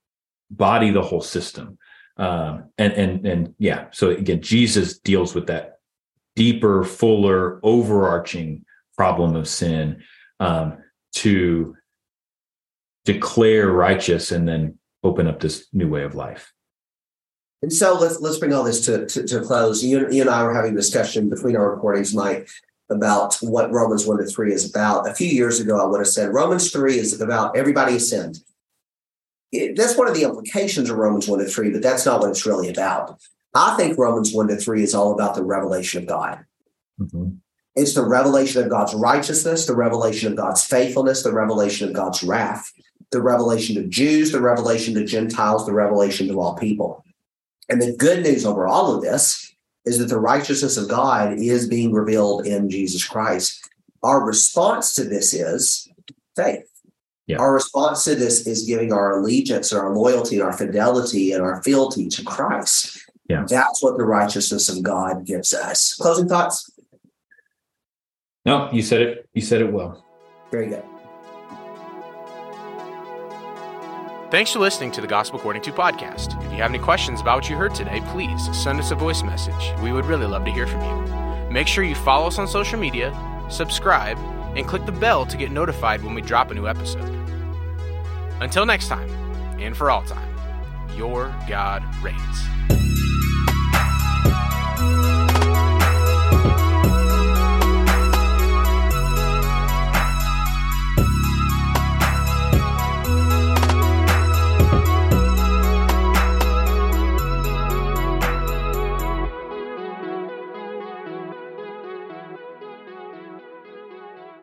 body 0.49 0.89
the 0.89 1.03
whole 1.03 1.21
system. 1.21 1.77
Um, 2.17 2.69
and 2.78 2.93
and 2.93 3.25
and 3.25 3.56
yeah, 3.58 3.88
so 3.91 4.10
again, 4.10 4.41
Jesus 4.41 4.99
deals 4.99 5.36
with 5.36 5.47
that 5.47 5.80
deeper, 6.36 6.84
fuller, 6.84 7.60
overarching 7.63 8.65
problem 8.95 9.36
of 9.36 9.47
sin 9.47 10.04
um, 10.39 10.78
to 11.13 11.75
declare 13.04 13.69
righteous 13.69 14.32
and 14.32 14.47
then 14.47 14.78
open 15.04 15.28
up 15.28 15.39
this 15.39 15.67
new 15.73 15.88
way 15.88 16.04
of 16.04 16.15
life. 16.15 16.54
And 17.62 17.71
so 17.71 17.97
let's 17.97 18.19
let's 18.19 18.38
bring 18.38 18.54
all 18.54 18.63
this 18.63 18.86
to, 18.86 19.06
to, 19.06 19.28
to 19.28 19.41
close. 19.41 19.84
You, 19.84 20.10
you 20.12 20.21
and 20.21 20.30
I 20.30 20.43
were 20.43 20.54
having 20.54 20.73
a 20.73 20.78
discussion 20.78 21.30
between 21.30 21.56
our 21.56 21.71
recordings, 21.71 22.13
Mike, 22.13 22.49
about 22.89 23.36
what 23.41 23.71
Romans 23.71 24.06
1 24.06 24.17
to 24.17 24.25
3 24.25 24.54
is 24.54 24.69
about. 24.69 25.10
A 25.10 25.13
few 25.13 25.28
years 25.28 25.60
ago, 25.60 25.80
I 25.80 25.86
would 25.86 25.99
have 25.99 26.08
said 26.08 26.34
Romans 26.34 26.71
3 26.71 26.97
is 26.97 27.19
about 27.19 27.58
everybody 27.58 27.97
sinned. 27.97 28.39
That's 29.75 29.97
one 29.97 30.07
of 30.07 30.13
the 30.13 30.23
implications 30.23 30.89
of 30.89 30.97
Romans 30.97 31.27
1 31.27 31.39
to 31.39 31.45
3, 31.45 31.71
but 31.71 31.81
that's 31.81 32.05
not 32.05 32.21
what 32.21 32.29
it's 32.29 32.45
really 32.45 32.69
about. 32.69 33.19
I 33.53 33.75
think 33.77 33.97
Romans 33.97 34.33
1 34.33 34.49
to 34.49 34.57
3 34.57 34.83
is 34.83 34.93
all 34.93 35.13
about 35.13 35.35
the 35.35 35.43
revelation 35.43 36.03
of 36.03 36.07
God. 36.07 36.45
Mm-hmm. 36.99 37.35
It's 37.75 37.93
the 37.93 38.05
revelation 38.05 38.63
of 38.63 38.69
God's 38.69 38.93
righteousness, 38.93 39.65
the 39.65 39.75
revelation 39.75 40.31
of 40.31 40.37
God's 40.37 40.63
faithfulness, 40.63 41.23
the 41.23 41.33
revelation 41.33 41.87
of 41.87 41.93
God's 41.93 42.23
wrath, 42.23 42.71
the 43.11 43.21
revelation 43.21 43.75
to 43.75 43.87
Jews, 43.87 44.31
the 44.31 44.41
revelation 44.41 44.93
to 44.95 45.03
Gentiles, 45.03 45.65
the 45.65 45.73
revelation 45.73 46.27
to 46.29 46.39
all 46.39 46.55
people. 46.55 47.03
And 47.69 47.81
the 47.81 47.95
good 47.95 48.23
news 48.23 48.45
over 48.45 48.67
all 48.67 48.95
of 48.95 49.01
this 49.01 49.53
is 49.85 49.99
that 49.99 50.05
the 50.05 50.19
righteousness 50.19 50.77
of 50.77 50.89
God 50.89 51.33
is 51.37 51.67
being 51.67 51.91
revealed 51.91 52.45
in 52.45 52.69
Jesus 52.69 53.05
Christ. 53.05 53.69
Our 54.03 54.25
response 54.25 54.93
to 54.95 55.03
this 55.03 55.33
is 55.33 55.87
faith. 56.35 56.69
Yeah. 57.27 57.38
Our 57.38 57.53
response 57.53 58.03
to 58.03 58.15
this 58.15 58.45
is 58.45 58.65
giving 58.65 58.93
our 58.93 59.19
allegiance, 59.19 59.73
our 59.73 59.95
loyalty, 59.95 60.41
our 60.41 60.53
fidelity, 60.53 61.31
and 61.31 61.41
our 61.41 61.61
fealty 61.63 62.07
to 62.09 62.23
Christ. 62.23 63.09
Yeah. 63.27 63.45
That's 63.47 63.81
what 63.81 63.97
the 63.97 64.03
righteousness 64.03 64.69
of 64.69 64.83
God 64.83 65.25
gives 65.25 65.53
us. 65.53 65.95
Closing 65.95 66.27
thoughts? 66.27 66.71
No, 68.45 68.69
you 68.71 68.83
said 68.83 69.01
it. 69.01 69.29
You 69.33 69.41
said 69.41 69.61
it 69.61 69.73
well. 69.73 70.05
Very 70.51 70.67
good. 70.67 70.83
Thanks 74.29 74.51
for 74.51 74.59
listening 74.59 74.91
to 74.91 75.01
the 75.01 75.07
Gospel 75.07 75.39
According 75.39 75.61
to 75.63 75.71
podcast. 75.71 76.35
If 76.45 76.51
you 76.51 76.57
have 76.57 76.69
any 76.69 76.79
questions 76.79 77.21
about 77.21 77.38
what 77.38 77.49
you 77.49 77.55
heard 77.55 77.73
today, 77.73 78.01
please 78.07 78.55
send 78.55 78.79
us 78.79 78.91
a 78.91 78.95
voice 78.95 79.23
message. 79.23 79.73
We 79.81 79.91
would 79.91 80.05
really 80.05 80.25
love 80.27 80.45
to 80.45 80.51
hear 80.51 80.67
from 80.67 80.81
you. 80.83 81.51
Make 81.51 81.67
sure 81.67 81.83
you 81.83 81.95
follow 81.95 82.27
us 82.27 82.38
on 82.38 82.47
social 82.47 82.77
media, 82.77 83.15
subscribe, 83.49 84.17
and 84.55 84.67
click 84.67 84.85
the 84.85 84.91
bell 84.91 85.25
to 85.25 85.37
get 85.37 85.51
notified 85.51 86.03
when 86.03 86.13
we 86.13 86.21
drop 86.21 86.51
a 86.51 86.53
new 86.53 86.67
episode. 86.67 87.09
Until 88.41 88.65
next 88.65 88.87
time, 88.87 89.09
and 89.59 89.75
for 89.75 89.89
all 89.89 90.03
time, 90.03 90.35
your 90.97 91.35
God 91.47 91.83
reigns. 92.03 92.85